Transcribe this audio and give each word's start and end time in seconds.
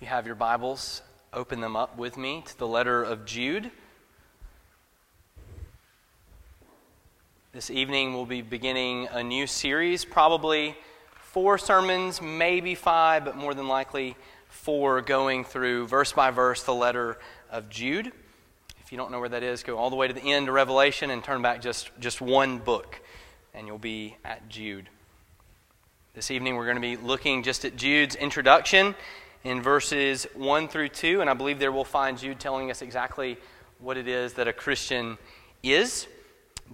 You 0.00 0.06
have 0.06 0.24
your 0.24 0.34
Bibles, 0.34 1.02
open 1.30 1.60
them 1.60 1.76
up 1.76 1.98
with 1.98 2.16
me 2.16 2.42
to 2.46 2.58
the 2.58 2.66
letter 2.66 3.02
of 3.02 3.26
Jude. 3.26 3.70
This 7.52 7.68
evening 7.68 8.14
we'll 8.14 8.24
be 8.24 8.40
beginning 8.40 9.08
a 9.12 9.22
new 9.22 9.46
series, 9.46 10.06
probably 10.06 10.74
four 11.16 11.58
sermons, 11.58 12.22
maybe 12.22 12.74
five, 12.74 13.26
but 13.26 13.36
more 13.36 13.52
than 13.52 13.68
likely 13.68 14.16
four, 14.48 15.02
going 15.02 15.44
through 15.44 15.86
verse 15.86 16.12
by 16.14 16.30
verse 16.30 16.62
the 16.62 16.72
letter 16.72 17.18
of 17.50 17.68
Jude. 17.68 18.10
If 18.82 18.92
you 18.92 18.96
don't 18.96 19.10
know 19.10 19.20
where 19.20 19.28
that 19.28 19.42
is, 19.42 19.62
go 19.62 19.76
all 19.76 19.90
the 19.90 19.96
way 19.96 20.08
to 20.08 20.14
the 20.14 20.32
end 20.32 20.48
of 20.48 20.54
Revelation 20.54 21.10
and 21.10 21.22
turn 21.22 21.42
back 21.42 21.60
just, 21.60 21.90
just 22.00 22.22
one 22.22 22.56
book, 22.56 23.02
and 23.52 23.66
you'll 23.66 23.76
be 23.76 24.16
at 24.24 24.48
Jude. 24.48 24.88
This 26.14 26.30
evening 26.30 26.56
we're 26.56 26.64
going 26.64 26.76
to 26.76 26.80
be 26.80 26.96
looking 26.96 27.42
just 27.42 27.66
at 27.66 27.76
Jude's 27.76 28.14
introduction 28.14 28.94
in 29.44 29.62
verses 29.62 30.26
1 30.34 30.68
through 30.68 30.90
2, 30.90 31.20
and 31.20 31.30
I 31.30 31.34
believe 31.34 31.58
there 31.58 31.72
we'll 31.72 31.84
find 31.84 32.18
Jude 32.18 32.38
telling 32.38 32.70
us 32.70 32.82
exactly 32.82 33.38
what 33.78 33.96
it 33.96 34.06
is 34.06 34.34
that 34.34 34.48
a 34.48 34.52
Christian 34.52 35.16
is. 35.62 36.06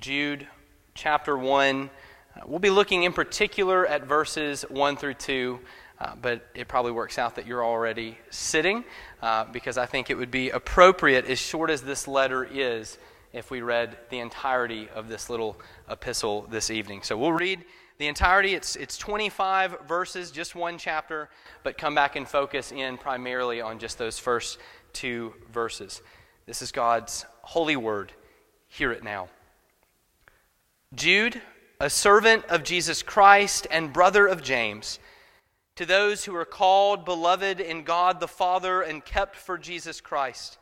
Jude 0.01 0.47
chapter 0.95 1.37
1. 1.37 1.91
Uh, 2.35 2.41
we'll 2.47 2.59
be 2.59 2.71
looking 2.71 3.05
in 3.05 3.13
particular 3.13 3.87
at 3.87 4.05
verses 4.05 4.63
1 4.69 4.97
through 4.97 5.15
2, 5.15 5.61
uh, 6.01 6.15
but 6.21 6.45
it 6.55 6.67
probably 6.67 6.93
works 6.93 7.19
out 7.19 7.37
that 7.37 7.47
you're 7.47 7.65
already 7.65 8.19
sitting 8.31 8.85
uh, 9.23 9.45
because 9.45 9.79
I 9.79 9.87
think 9.87 10.11
it 10.11 10.17
would 10.17 10.33
be 10.33 10.51
appropriate, 10.51 11.27
as 11.27 11.39
short 11.39 11.71
as 11.71 11.83
this 11.83 12.09
letter 12.09 12.45
is, 12.45 12.99
if 13.33 13.51
we 13.51 13.61
read 13.61 13.97
the 14.11 14.19
entirety 14.19 14.89
of 14.95 15.09
this 15.09 15.31
little 15.31 15.57
epistle 15.89 16.47
this 16.51 16.71
evening. 16.71 17.03
So 17.03 17.17
we'll 17.17 17.33
read 17.33 17.65
the 17.99 18.07
entirety. 18.09 18.55
It's, 18.55 18.77
it's 18.77 18.99
25 18.99 19.87
verses, 19.87 20.31
just 20.31 20.55
one 20.55 20.79
chapter, 20.79 21.29
but 21.63 21.79
come 21.79 21.95
back 21.95 22.17
and 22.17 22.29
focus 22.29 22.73
in 22.73 22.99
primarily 22.99 23.61
on 23.61 23.79
just 23.79 23.99
those 23.99 24.19
first 24.19 24.59
two 24.93 25.35
verses. 25.53 26.03
This 26.47 26.63
is 26.63 26.73
God's 26.73 27.25
holy 27.43 27.77
word. 27.77 28.13
Hear 28.69 28.93
it 28.93 29.03
now. 29.03 29.29
Jude, 30.95 31.41
a 31.81 31.91
servant 31.91 32.45
of 32.47 32.63
Jesus 32.63 33.03
Christ 33.03 33.67
and 33.71 33.93
brother 33.93 34.27
of 34.27 34.43
James, 34.43 34.99
to 35.77 35.85
those 35.85 36.25
who 36.25 36.35
are 36.35 36.47
called, 36.47 37.05
beloved 37.05 37.61
in 37.61 37.83
God 37.83 38.21
the 38.21 38.29
Father, 38.29 38.81
and 38.81 39.05
kept 39.05 39.37
for 39.37 39.59
Jesus 39.59 40.01
Christ, 40.01 40.59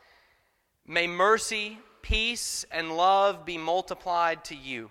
may 0.86 1.06
mercy, 1.06 1.78
peace, 2.02 2.64
and 2.70 2.96
love 2.96 3.44
be 3.44 3.56
multiplied 3.56 4.44
to 4.44 4.56
you. 4.56 4.90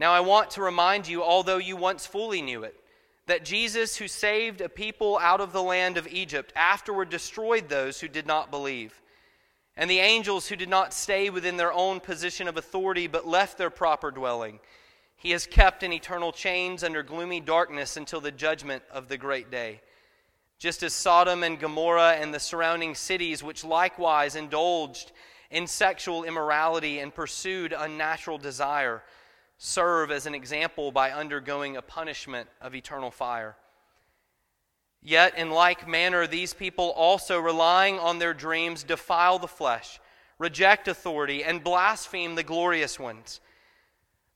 Now, 0.00 0.12
I 0.12 0.20
want 0.20 0.50
to 0.50 0.62
remind 0.62 1.06
you, 1.06 1.22
although 1.22 1.58
you 1.58 1.76
once 1.76 2.06
fully 2.06 2.42
knew 2.42 2.64
it, 2.64 2.74
that 3.26 3.44
Jesus, 3.44 3.96
who 3.96 4.08
saved 4.08 4.60
a 4.60 4.68
people 4.68 5.18
out 5.18 5.40
of 5.40 5.52
the 5.52 5.62
land 5.62 5.96
of 5.96 6.08
Egypt, 6.08 6.52
afterward 6.56 7.08
destroyed 7.08 7.68
those 7.68 8.00
who 8.00 8.08
did 8.08 8.26
not 8.26 8.50
believe. 8.50 9.00
And 9.76 9.90
the 9.90 10.00
angels 10.00 10.48
who 10.48 10.56
did 10.56 10.68
not 10.68 10.92
stay 10.92 11.30
within 11.30 11.56
their 11.56 11.72
own 11.72 12.00
position 12.00 12.48
of 12.48 12.56
authority, 12.56 13.06
but 13.06 13.26
left 13.26 13.56
their 13.56 13.70
proper 13.70 14.10
dwelling, 14.10 14.60
he 15.16 15.30
has 15.30 15.46
kept 15.46 15.82
in 15.82 15.92
eternal 15.92 16.32
chains 16.32 16.84
under 16.84 17.02
gloomy 17.02 17.40
darkness 17.40 17.96
until 17.96 18.20
the 18.20 18.30
judgment 18.30 18.82
of 18.92 19.08
the 19.08 19.16
great 19.16 19.50
day. 19.50 19.80
Just 20.58 20.82
as 20.82 20.92
Sodom 20.92 21.42
and 21.42 21.58
Gomorrah 21.58 22.16
and 22.20 22.32
the 22.32 22.40
surrounding 22.40 22.94
cities, 22.94 23.42
which 23.42 23.64
likewise 23.64 24.36
indulged 24.36 25.12
in 25.50 25.66
sexual 25.66 26.24
immorality 26.24 26.98
and 26.98 27.14
pursued 27.14 27.74
unnatural 27.76 28.38
desire, 28.38 29.02
serve 29.58 30.10
as 30.10 30.26
an 30.26 30.34
example 30.34 30.92
by 30.92 31.10
undergoing 31.10 31.76
a 31.76 31.82
punishment 31.82 32.48
of 32.60 32.74
eternal 32.74 33.10
fire. 33.10 33.56
Yet, 35.02 35.36
in 35.36 35.50
like 35.50 35.86
manner, 35.86 36.26
these 36.26 36.54
people 36.54 36.90
also, 36.90 37.38
relying 37.38 37.98
on 37.98 38.18
their 38.18 38.32
dreams, 38.32 38.82
defile 38.82 39.38
the 39.38 39.46
flesh, 39.46 40.00
reject 40.38 40.88
authority, 40.88 41.44
and 41.44 41.62
blaspheme 41.62 42.34
the 42.34 42.42
glorious 42.42 42.98
ones. 42.98 43.40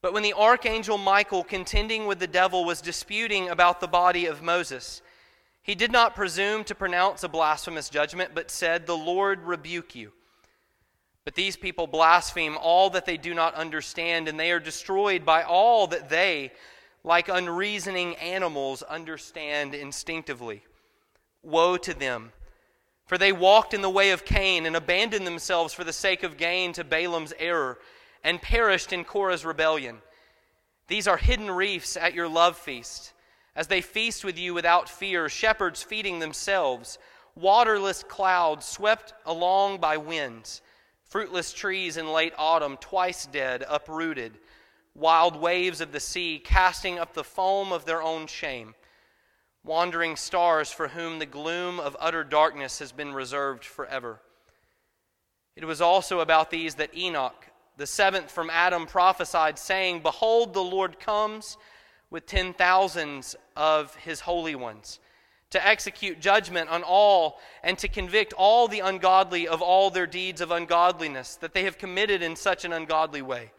But 0.03 0.13
when 0.13 0.23
the 0.23 0.35
archangel 0.35 0.99
Michael, 0.99 1.43
contending 1.43 2.07
with 2.07 2.19
the 2.19 2.27
devil, 2.27 2.65
was 2.65 2.81
disputing 2.81 3.49
about 3.49 3.81
the 3.81 3.89
body 3.89 4.27
of 4.27 4.43
Moses, 4.43 5.03
he 5.63 5.75
did 5.75 5.91
not 5.91 6.15
presume 6.15 6.65
to 6.65 6.75
pronounce 6.75 7.25
a 7.25 7.29
blasphemous 7.29 7.89
judgment, 7.89 8.33
but 8.35 8.51
said, 8.51 8.87
The 8.87 8.97
Lord 8.97 9.43
rebuke 9.43 9.95
you. 9.95 10.13
But 11.29 11.35
these 11.35 11.59
people 11.59 11.87
blaspheme 11.87 12.57
all 12.57 12.89
that 12.89 13.05
they 13.05 13.19
do 13.19 13.35
not 13.35 13.55
understand, 13.55 14.29
and 14.29 14.41
they 14.41 14.51
are 14.51 14.59
destroyed 14.59 15.27
by 15.27 15.43
all 15.43 15.87
that 15.89 16.09
they, 16.09 16.53
like 17.05 17.29
unreasoning 17.29 18.17
animals, 18.17 18.83
understand 18.83 19.75
instinctively. 19.75 20.65
Woe 21.43 21.77
to 21.77 21.93
them! 21.93 22.33
For 23.05 23.19
they 23.19 23.33
walked 23.33 23.75
in 23.75 23.83
the 23.83 23.91
way 23.91 24.13
of 24.13 24.25
Cain 24.25 24.65
and 24.65 24.75
abandoned 24.75 25.27
themselves 25.27 25.75
for 25.75 25.85
the 25.85 25.93
sake 25.93 26.23
of 26.23 26.39
gain 26.39 26.73
to 26.73 26.83
Balaam's 26.83 27.35
error 27.39 27.79
and 28.25 28.41
perished 28.41 28.95
in 28.95 29.05
Korah's 29.05 29.45
rebellion. 29.45 29.99
These 30.87 31.07
are 31.07 31.19
hidden 31.19 31.51
reefs 31.51 31.95
at 31.99 32.15
your 32.15 32.27
love 32.27 32.57
feast, 32.57 33.13
as 33.55 33.67
they 33.67 33.83
feast 33.83 34.25
with 34.25 34.39
you 34.39 34.55
without 34.55 34.89
fear, 34.89 35.29
shepherds 35.29 35.83
feeding 35.83 36.21
themselves, 36.21 36.99
waterless 37.35 38.03
clouds 38.03 38.65
swept 38.65 39.13
along 39.27 39.77
by 39.77 39.99
winds 39.99 40.63
fruitless 41.09 41.53
trees 41.53 41.97
in 41.97 42.13
late 42.13 42.35
autumn, 42.39 42.77
twice 42.77 43.27
dead, 43.27 43.65
uprooted, 43.69 44.39
wild 44.95 45.37
waves 45.37 45.81
of 45.81 45.93
the 45.93 46.01
sea 46.01 46.41
casting 46.43 46.99
up 46.99 47.15
the 47.15 47.25
foam 47.25 47.73
of 47.73 47.85
their 47.85 48.03
own 48.03 48.27
shame, 48.27 48.75
wandering 49.65 50.17
stars 50.17 50.71
for 50.71 50.89
whom 50.89 51.19
the 51.19 51.27
gloom 51.27 51.81
of 51.81 51.97
utter 51.99 52.23
darkness 52.23 52.79
has 52.79 52.93
been 52.93 53.13
reserved 53.13 53.65
forever. 53.65 54.21
It 55.57 55.65
was 55.65 55.81
also 55.81 56.21
about 56.21 56.51
these 56.51 56.77
that 56.77 56.97
Enoch, 56.97 57.47
the 57.77 57.87
seventh 57.87 58.31
from 58.31 58.51
Adam, 58.51 58.87
prophesied, 58.87 59.59
saying, 59.59 60.03
Behold, 60.03 60.53
the 60.53 60.63
Lord 60.63 61.01
comes 61.01 61.57
with 62.11 62.27
ten 62.27 62.53
thousands 62.53 63.35
of 63.57 63.95
his 63.97 64.21
holy 64.21 64.55
ones 64.55 65.01
to 65.51 65.67
execute 65.67 66.21
judgment 66.21 66.69
on 66.69 66.83
all 66.83 67.39
and 67.63 67.79
to 67.79 67.89
convict 67.89 68.33
all 68.35 68.69
the 68.69 68.81
ungodly 68.81 69.49
of 69.49 69.63
all 69.63 69.91
their 69.91 70.07
deeds 70.07 70.41
of 70.41 70.51
ungodliness 70.51 71.37
that 71.37 71.55
they 71.55 71.65
have 71.65 71.79
committed 71.79 72.23
in 72.23 72.37
such 72.37 72.65
an 72.65 72.73
ungodly 72.73 73.23
way, 73.23 73.53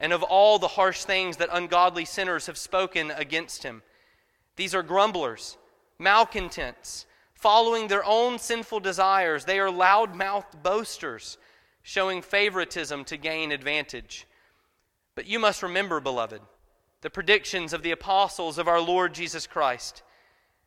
and 0.00 0.12
of 0.12 0.22
all 0.22 0.58
the 0.58 0.68
harsh 0.68 1.04
things 1.04 1.36
that 1.36 1.48
ungodly 1.52 2.04
sinners 2.04 2.46
have 2.46 2.58
spoken 2.58 3.10
against 3.12 3.62
him. 3.62 3.82
These 4.56 4.74
are 4.74 4.82
grumblers, 4.82 5.56
malcontents, 5.98 7.06
following 7.34 7.88
their 7.88 8.04
own 8.04 8.38
sinful 8.38 8.80
desires. 8.80 9.44
They 9.44 9.58
are 9.60 9.70
loud 9.70 10.14
mouthed 10.14 10.62
boasters, 10.62 11.38
showing 11.82 12.22
favoritism 12.22 13.04
to 13.04 13.16
gain 13.16 13.52
advantage. 13.52 14.26
But 15.14 15.26
you 15.26 15.38
must 15.38 15.62
remember, 15.62 16.00
beloved, 16.00 16.42
the 17.00 17.10
predictions 17.10 17.72
of 17.72 17.82
the 17.82 17.92
apostles 17.92 18.58
of 18.58 18.68
our 18.68 18.80
Lord 18.80 19.14
Jesus 19.14 19.46
Christ. 19.46 20.02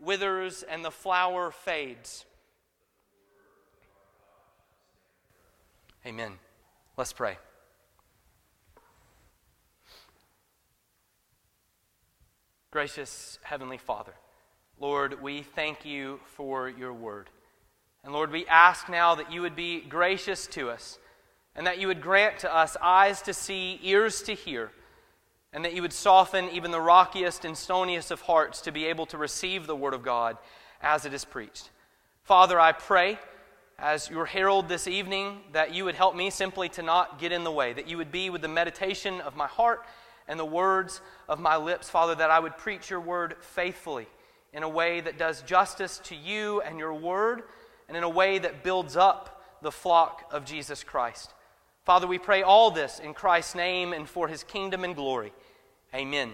withers 0.00 0.62
and 0.62 0.84
the 0.84 0.90
flower 0.90 1.50
fades. 1.50 2.24
Amen. 6.06 6.32
Let's 6.96 7.12
pray. 7.12 7.36
Gracious 12.70 13.38
Heavenly 13.42 13.78
Father, 13.78 14.14
Lord, 14.78 15.20
we 15.20 15.42
thank 15.42 15.84
you 15.84 16.20
for 16.24 16.68
your 16.68 16.92
word. 16.92 17.28
And 18.04 18.12
Lord, 18.12 18.30
we 18.30 18.46
ask 18.46 18.88
now 18.88 19.14
that 19.16 19.32
you 19.32 19.42
would 19.42 19.56
be 19.56 19.80
gracious 19.80 20.46
to 20.48 20.70
us 20.70 20.98
and 21.54 21.66
that 21.66 21.78
you 21.78 21.88
would 21.88 22.00
grant 22.00 22.38
to 22.38 22.54
us 22.54 22.76
eyes 22.80 23.20
to 23.22 23.34
see, 23.34 23.78
ears 23.82 24.22
to 24.22 24.34
hear, 24.34 24.70
and 25.52 25.64
that 25.64 25.74
you 25.74 25.82
would 25.82 25.92
soften 25.92 26.48
even 26.50 26.70
the 26.70 26.80
rockiest 26.80 27.44
and 27.44 27.54
stoniest 27.54 28.10
of 28.10 28.22
hearts 28.22 28.60
to 28.62 28.72
be 28.72 28.86
able 28.86 29.06
to 29.06 29.18
receive 29.18 29.66
the 29.66 29.76
word 29.76 29.94
of 29.94 30.02
God 30.02 30.36
as 30.80 31.04
it 31.04 31.12
is 31.12 31.24
preached. 31.24 31.70
Father, 32.22 32.60
I 32.60 32.72
pray 32.72 33.18
as 33.78 34.10
your 34.10 34.26
herald 34.26 34.68
this 34.68 34.86
evening 34.86 35.40
that 35.52 35.74
you 35.74 35.84
would 35.84 35.94
help 35.94 36.14
me 36.14 36.30
simply 36.30 36.68
to 36.68 36.82
not 36.82 37.18
get 37.18 37.32
in 37.32 37.44
the 37.44 37.50
way, 37.50 37.72
that 37.72 37.88
you 37.88 37.96
would 37.96 38.12
be 38.12 38.30
with 38.30 38.42
the 38.42 38.48
meditation 38.48 39.20
of 39.22 39.36
my 39.36 39.46
heart 39.46 39.84
and 40.28 40.38
the 40.38 40.44
words 40.44 41.00
of 41.28 41.40
my 41.40 41.56
lips, 41.56 41.90
Father, 41.90 42.14
that 42.14 42.30
I 42.30 42.38
would 42.38 42.56
preach 42.56 42.90
your 42.90 43.00
word 43.00 43.36
faithfully 43.40 44.06
in 44.52 44.62
a 44.62 44.68
way 44.68 45.00
that 45.00 45.18
does 45.18 45.42
justice 45.42 45.98
to 46.04 46.14
you 46.14 46.60
and 46.60 46.78
your 46.78 46.94
word 46.94 47.42
and 47.88 47.96
in 47.96 48.04
a 48.04 48.08
way 48.08 48.38
that 48.38 48.62
builds 48.62 48.96
up 48.96 49.42
the 49.62 49.72
flock 49.72 50.28
of 50.30 50.44
Jesus 50.44 50.84
Christ. 50.84 51.34
Father, 51.84 52.06
we 52.06 52.18
pray 52.18 52.42
all 52.42 52.70
this 52.70 52.98
in 52.98 53.14
Christ's 53.14 53.54
name 53.54 53.92
and 53.92 54.08
for 54.08 54.28
his 54.28 54.44
kingdom 54.44 54.84
and 54.84 54.94
glory. 54.94 55.32
Amen. 55.94 56.32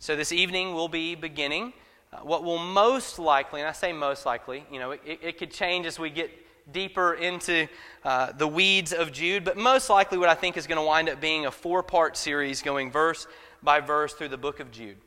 So, 0.00 0.16
this 0.16 0.32
evening 0.32 0.74
we'll 0.74 0.88
be 0.88 1.14
beginning 1.14 1.72
uh, 2.12 2.18
what 2.18 2.42
will 2.42 2.58
most 2.58 3.18
likely, 3.18 3.60
and 3.60 3.68
I 3.68 3.72
say 3.72 3.92
most 3.92 4.24
likely, 4.24 4.64
you 4.72 4.78
know, 4.78 4.92
it, 4.92 5.00
it 5.04 5.38
could 5.38 5.50
change 5.50 5.86
as 5.86 5.98
we 5.98 6.10
get 6.10 6.30
deeper 6.72 7.14
into 7.14 7.68
uh, 8.04 8.32
the 8.32 8.46
weeds 8.46 8.92
of 8.92 9.12
Jude, 9.12 9.44
but 9.44 9.56
most 9.56 9.90
likely 9.90 10.18
what 10.18 10.28
I 10.28 10.34
think 10.34 10.56
is 10.56 10.66
going 10.66 10.78
to 10.78 10.84
wind 10.84 11.08
up 11.08 11.20
being 11.20 11.46
a 11.46 11.50
four 11.50 11.82
part 11.82 12.16
series 12.16 12.62
going 12.62 12.90
verse 12.90 13.26
by 13.62 13.80
verse 13.80 14.14
through 14.14 14.28
the 14.28 14.38
book 14.38 14.60
of 14.60 14.70
Jude. 14.70 14.98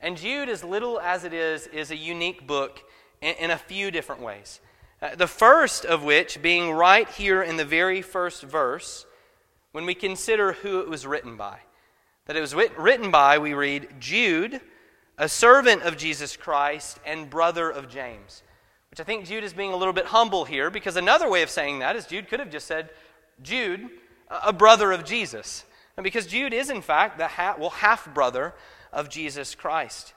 And 0.00 0.16
Jude, 0.16 0.48
as 0.48 0.64
little 0.64 1.00
as 1.00 1.24
it 1.24 1.32
is, 1.32 1.66
is 1.68 1.90
a 1.90 1.96
unique 1.96 2.46
book 2.46 2.82
in, 3.20 3.34
in 3.36 3.50
a 3.50 3.58
few 3.58 3.90
different 3.90 4.20
ways. 4.20 4.60
Uh, 5.02 5.16
the 5.16 5.26
first 5.26 5.84
of 5.84 6.04
which 6.04 6.40
being 6.40 6.70
right 6.70 7.08
here 7.08 7.42
in 7.42 7.56
the 7.56 7.64
very 7.64 8.00
first 8.00 8.44
verse, 8.44 9.04
when 9.72 9.84
we 9.84 9.94
consider 9.94 10.52
who 10.52 10.78
it 10.80 10.88
was 10.88 11.06
written 11.06 11.36
by. 11.36 11.58
That 12.26 12.36
it 12.36 12.40
was 12.40 12.54
written 12.54 13.10
by, 13.10 13.38
we 13.38 13.52
read, 13.52 13.88
Jude, 13.98 14.60
a 15.18 15.28
servant 15.28 15.82
of 15.82 15.96
Jesus 15.96 16.36
Christ 16.36 17.00
and 17.04 17.28
brother 17.28 17.68
of 17.68 17.88
James. 17.88 18.44
Which 18.90 19.00
I 19.00 19.04
think 19.04 19.26
Jude 19.26 19.42
is 19.42 19.52
being 19.52 19.72
a 19.72 19.76
little 19.76 19.92
bit 19.92 20.06
humble 20.06 20.44
here 20.44 20.70
because 20.70 20.96
another 20.96 21.28
way 21.28 21.42
of 21.42 21.50
saying 21.50 21.80
that 21.80 21.96
is 21.96 22.06
Jude 22.06 22.28
could 22.28 22.38
have 22.38 22.50
just 22.50 22.68
said, 22.68 22.90
Jude, 23.42 23.88
a 24.30 24.52
brother 24.52 24.92
of 24.92 25.04
Jesus. 25.04 25.64
And 25.96 26.04
because 26.04 26.26
Jude 26.26 26.54
is, 26.54 26.70
in 26.70 26.80
fact, 26.80 27.18
the 27.18 27.28
well, 27.58 27.70
half 27.70 28.12
brother 28.14 28.54
of 28.92 29.08
Jesus 29.08 29.56
Christ. 29.56 30.14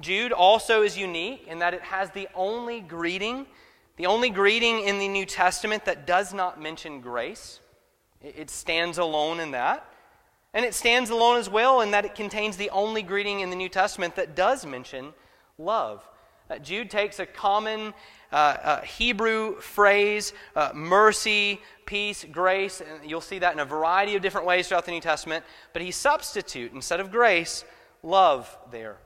Jude 0.00 0.32
also 0.32 0.82
is 0.82 0.96
unique 0.96 1.46
in 1.48 1.58
that 1.58 1.74
it 1.74 1.82
has 1.82 2.10
the 2.10 2.28
only 2.34 2.80
greeting, 2.80 3.46
the 3.96 4.06
only 4.06 4.30
greeting 4.30 4.80
in 4.80 4.98
the 4.98 5.08
New 5.08 5.26
Testament 5.26 5.84
that 5.84 6.06
does 6.06 6.32
not 6.32 6.60
mention 6.60 7.00
grace. 7.00 7.60
It 8.20 8.50
stands 8.50 8.98
alone 8.98 9.40
in 9.40 9.50
that. 9.52 9.88
And 10.54 10.64
it 10.64 10.74
stands 10.74 11.10
alone 11.10 11.38
as 11.38 11.48
well 11.48 11.80
in 11.80 11.92
that 11.92 12.04
it 12.04 12.14
contains 12.14 12.56
the 12.56 12.70
only 12.70 13.02
greeting 13.02 13.40
in 13.40 13.50
the 13.50 13.56
New 13.56 13.70
Testament 13.70 14.16
that 14.16 14.36
does 14.36 14.66
mention 14.66 15.14
love. 15.58 16.06
Uh, 16.50 16.58
Jude 16.58 16.90
takes 16.90 17.18
a 17.18 17.26
common 17.26 17.94
uh, 18.30 18.36
uh, 18.36 18.80
Hebrew 18.82 19.60
phrase, 19.60 20.34
uh, 20.54 20.70
mercy, 20.74 21.60
peace, 21.86 22.26
grace, 22.30 22.80
and 22.80 23.08
you'll 23.08 23.20
see 23.20 23.38
that 23.38 23.54
in 23.54 23.60
a 23.60 23.64
variety 23.64 24.14
of 24.14 24.22
different 24.22 24.46
ways 24.46 24.68
throughout 24.68 24.84
the 24.84 24.90
New 24.90 25.00
Testament, 25.00 25.44
but 25.72 25.80
he 25.80 25.90
substitute, 25.90 26.72
instead 26.72 27.00
of 27.00 27.10
grace, 27.10 27.64
love 28.02 28.54
there. 28.70 28.98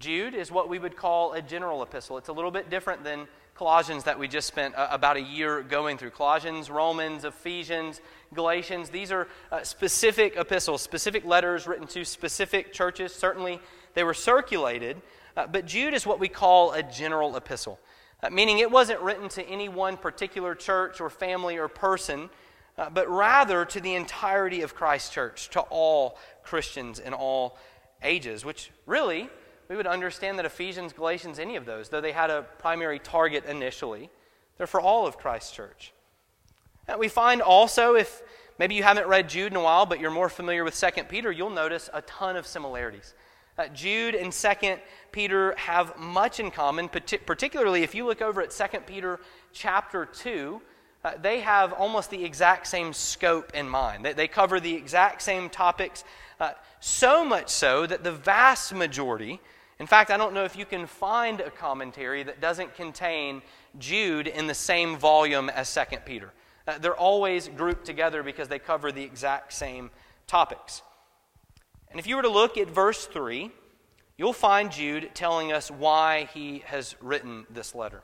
Jude 0.00 0.34
is 0.34 0.50
what 0.50 0.70
we 0.70 0.78
would 0.78 0.96
call 0.96 1.34
a 1.34 1.42
general 1.42 1.82
epistle. 1.82 2.16
It's 2.16 2.30
a 2.30 2.32
little 2.32 2.50
bit 2.50 2.70
different 2.70 3.04
than 3.04 3.28
Colossians 3.54 4.04
that 4.04 4.18
we 4.18 4.28
just 4.28 4.48
spent 4.48 4.74
uh, 4.74 4.88
about 4.90 5.18
a 5.18 5.20
year 5.20 5.60
going 5.60 5.98
through. 5.98 6.10
Colossians, 6.10 6.70
Romans, 6.70 7.26
Ephesians, 7.26 8.00
Galatians, 8.32 8.88
these 8.88 9.12
are 9.12 9.28
uh, 9.52 9.62
specific 9.62 10.36
epistles, 10.38 10.80
specific 10.80 11.26
letters 11.26 11.66
written 11.66 11.86
to 11.88 12.06
specific 12.06 12.72
churches. 12.72 13.14
Certainly, 13.14 13.60
they 13.92 14.02
were 14.02 14.14
circulated, 14.14 14.96
uh, 15.36 15.46
but 15.46 15.66
Jude 15.66 15.92
is 15.92 16.06
what 16.06 16.18
we 16.18 16.28
call 16.28 16.72
a 16.72 16.82
general 16.82 17.36
epistle, 17.36 17.78
uh, 18.22 18.30
meaning 18.30 18.60
it 18.60 18.70
wasn't 18.70 19.00
written 19.00 19.28
to 19.28 19.46
any 19.46 19.68
one 19.68 19.98
particular 19.98 20.54
church 20.54 20.98
or 20.98 21.10
family 21.10 21.58
or 21.58 21.68
person, 21.68 22.30
uh, 22.78 22.88
but 22.88 23.06
rather 23.10 23.66
to 23.66 23.80
the 23.80 23.94
entirety 23.94 24.62
of 24.62 24.74
Christ's 24.74 25.10
church, 25.10 25.50
to 25.50 25.60
all 25.60 26.16
Christians 26.42 26.98
in 26.98 27.12
all 27.12 27.58
ages, 28.02 28.46
which 28.46 28.70
really 28.86 29.28
we 29.70 29.76
would 29.76 29.86
understand 29.86 30.36
that 30.36 30.44
Ephesians, 30.44 30.92
Galatians, 30.92 31.38
any 31.38 31.54
of 31.54 31.64
those, 31.64 31.88
though 31.88 32.00
they 32.00 32.10
had 32.10 32.28
a 32.28 32.42
primary 32.58 32.98
target 32.98 33.44
initially, 33.44 34.10
they're 34.58 34.66
for 34.66 34.80
all 34.80 35.06
of 35.06 35.16
Christ's 35.16 35.52
church. 35.52 35.92
And 36.88 36.98
we 36.98 37.06
find 37.06 37.40
also, 37.40 37.94
if 37.94 38.20
maybe 38.58 38.74
you 38.74 38.82
haven't 38.82 39.06
read 39.06 39.28
Jude 39.28 39.52
in 39.52 39.56
a 39.56 39.62
while, 39.62 39.86
but 39.86 40.00
you're 40.00 40.10
more 40.10 40.28
familiar 40.28 40.64
with 40.64 40.74
2 40.74 41.04
Peter, 41.04 41.30
you'll 41.30 41.50
notice 41.50 41.88
a 41.94 42.02
ton 42.02 42.34
of 42.34 42.48
similarities. 42.48 43.14
Uh, 43.56 43.68
Jude 43.68 44.16
and 44.16 44.32
2 44.32 44.48
Peter 45.12 45.54
have 45.56 45.96
much 45.96 46.40
in 46.40 46.50
common, 46.50 46.88
particularly 46.88 47.84
if 47.84 47.94
you 47.94 48.06
look 48.06 48.20
over 48.20 48.42
at 48.42 48.50
2 48.50 48.80
Peter 48.88 49.20
chapter 49.52 50.04
2. 50.04 50.60
Uh, 51.04 51.12
they 51.22 51.38
have 51.40 51.72
almost 51.74 52.10
the 52.10 52.24
exact 52.24 52.66
same 52.66 52.92
scope 52.92 53.54
in 53.54 53.68
mind. 53.68 54.04
They, 54.04 54.14
they 54.14 54.26
cover 54.26 54.58
the 54.58 54.74
exact 54.74 55.22
same 55.22 55.48
topics, 55.48 56.02
uh, 56.40 56.54
so 56.80 57.24
much 57.24 57.50
so 57.50 57.86
that 57.86 58.02
the 58.02 58.12
vast 58.12 58.74
majority, 58.74 59.40
in 59.80 59.86
fact, 59.86 60.10
I 60.10 60.18
don't 60.18 60.34
know 60.34 60.44
if 60.44 60.56
you 60.56 60.66
can 60.66 60.86
find 60.86 61.40
a 61.40 61.50
commentary 61.50 62.22
that 62.22 62.38
doesn't 62.38 62.74
contain 62.74 63.40
Jude 63.78 64.26
in 64.26 64.46
the 64.46 64.52
same 64.52 64.98
volume 64.98 65.48
as 65.48 65.74
2 65.74 65.96
Peter. 66.04 66.34
Uh, 66.68 66.76
they're 66.76 66.94
always 66.94 67.48
grouped 67.48 67.86
together 67.86 68.22
because 68.22 68.48
they 68.48 68.58
cover 68.58 68.92
the 68.92 69.02
exact 69.02 69.54
same 69.54 69.90
topics. 70.26 70.82
And 71.90 71.98
if 71.98 72.06
you 72.06 72.16
were 72.16 72.22
to 72.22 72.28
look 72.28 72.58
at 72.58 72.68
verse 72.68 73.06
3, 73.06 73.50
you'll 74.18 74.34
find 74.34 74.70
Jude 74.70 75.12
telling 75.14 75.50
us 75.50 75.70
why 75.70 76.28
he 76.34 76.58
has 76.66 76.94
written 77.00 77.46
this 77.48 77.74
letter. 77.74 78.02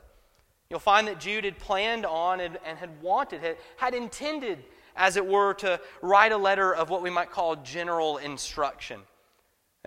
You'll 0.71 0.79
find 0.79 1.07
that 1.07 1.19
Jude 1.19 1.45
had 1.45 1.59
planned 1.59 2.07
on 2.07 2.39
and, 2.39 2.57
and 2.65 2.79
had 2.79 3.03
wanted, 3.03 3.41
had, 3.41 3.57
had 3.75 3.93
intended, 3.93 4.65
as 4.95 5.15
it 5.15 5.27
were, 5.27 5.53
to 5.53 5.79
write 6.01 6.31
a 6.31 6.37
letter 6.37 6.73
of 6.73 6.89
what 6.89 7.03
we 7.03 7.11
might 7.11 7.29
call 7.29 7.55
general 7.57 8.17
instruction. 8.17 9.01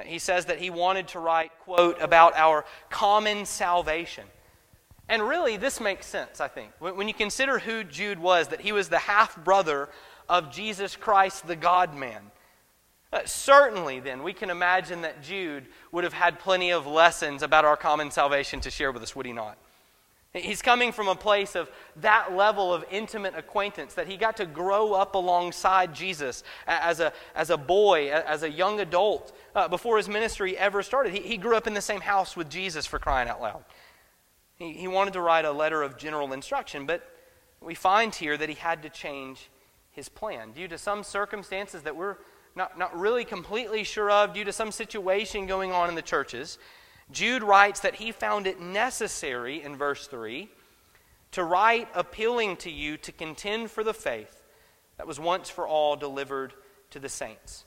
He 0.05 0.19
says 0.19 0.47
that 0.47 0.59
he 0.59 0.71
wanted 0.71 1.09
to 1.09 1.19
write, 1.19 1.53
quote, 1.61 2.01
about 2.01 2.35
our 2.35 2.65
common 2.89 3.45
salvation. 3.45 4.25
And 5.09 5.23
really, 5.23 5.57
this 5.57 5.81
makes 5.81 6.07
sense, 6.07 6.41
I 6.41 6.49
think. 6.49 6.71
When 6.79 7.09
you 7.09 7.15
consider 7.15 7.59
who 7.59 7.85
Jude 7.85 8.19
was, 8.19 8.49
that 8.49 8.61
he 8.61 8.73
was 8.73 8.89
the 8.89 8.99
half 8.99 9.37
brother 9.45 9.89
of 10.29 10.53
Jesus 10.53 10.97
Christ, 10.97 11.47
the 11.47 11.57
God 11.57 11.95
man. 11.95 12.23
Uh, 13.13 13.21
certainly, 13.25 13.99
then, 13.99 14.23
we 14.23 14.33
can 14.33 14.51
imagine 14.51 15.03
that 15.03 15.21
Jude 15.21 15.67
would 15.91 16.05
have 16.05 16.13
had 16.13 16.39
plenty 16.39 16.71
of 16.71 16.87
lessons 16.87 17.43
about 17.43 17.65
our 17.65 17.77
common 17.77 18.13
salvation 18.13 18.61
to 18.61 18.71
share 18.71 18.93
with 18.93 19.03
us, 19.03 19.17
would 19.17 19.27
he 19.27 19.33
not? 19.33 19.59
He's 20.33 20.63
coming 20.63 20.93
from 20.93 21.09
a 21.09 21.17
place 21.17 21.57
of 21.57 21.69
that 21.97 22.37
level 22.37 22.73
of 22.73 22.85
intimate 22.89 23.35
acquaintance 23.35 23.95
that 23.95 24.07
he 24.07 24.17
got 24.17 24.37
to 24.37 24.47
grow 24.47 24.93
up 24.93 25.17
alongside 25.17 25.93
Jesus 25.93 26.45
as 26.69 27.01
a, 27.01 27.13
as 27.35 27.51
a 27.51 27.57
boy, 27.57 28.13
as 28.13 28.45
a 28.45 28.51
young 28.51 28.79
adult, 28.79 29.37
uh, 29.57 29.67
before 29.67 29.97
his 29.97 30.09
ministry 30.09 30.57
ever 30.57 30.85
started. 30.85 31.13
He, 31.13 31.21
he 31.21 31.37
grew 31.37 31.57
up 31.57 31.67
in 31.67 31.75
the 31.75 31.81
same 31.81 32.01
house 32.01 32.37
with 32.37 32.49
Jesus 32.49 32.87
for 32.87 33.01
crying 33.01 33.29
out 33.29 33.43
loud. 33.43 33.65
He, 34.55 34.73
he 34.73 34.87
wanted 34.87 35.15
to 35.15 35.21
write 35.21 35.45
a 35.45 35.51
letter 35.51 35.83
of 35.83 35.97
general 35.97 36.33
instruction, 36.33 36.87
but 36.87 37.03
we 37.61 37.75
find 37.75 38.15
here 38.15 38.37
that 38.37 38.49
he 38.49 38.55
had 38.55 38.85
to 38.85 38.89
change 38.89 39.51
his 39.91 40.09
plan 40.09 40.53
due 40.53 40.69
to 40.69 40.79
some 40.79 41.03
circumstances 41.03 41.83
that 41.83 41.97
we're 41.97 42.19
not, 42.55 42.79
not 42.79 42.97
really 42.97 43.25
completely 43.25 43.83
sure 43.83 44.11
of 44.11 44.33
due 44.33 44.45
to 44.45 44.53
some 44.53 44.71
situation 44.71 45.47
going 45.47 45.73
on 45.73 45.89
in 45.89 45.97
the 45.97 46.03
churches, 46.03 46.59
Jude 47.12 47.43
writes 47.43 47.81
that 47.81 47.97
he 47.97 48.12
found 48.12 48.47
it 48.47 48.61
necessary 48.61 49.62
in 49.62 49.76
verse 49.76 50.07
3 50.07 50.49
to 51.33 51.45
write 51.45 51.88
appealing 51.95 52.57
to 52.59 52.71
you 52.71 52.97
to 52.99 53.12
contend 53.12 53.71
for 53.71 53.85
the 53.85 53.95
faith 53.95 54.43
that 54.97 55.07
was 55.07 55.19
once 55.19 55.49
for 55.49 55.67
all 55.67 55.97
delivered 55.97 56.52
to 56.90 56.99
the 56.99 57.09
saints. 57.09 57.64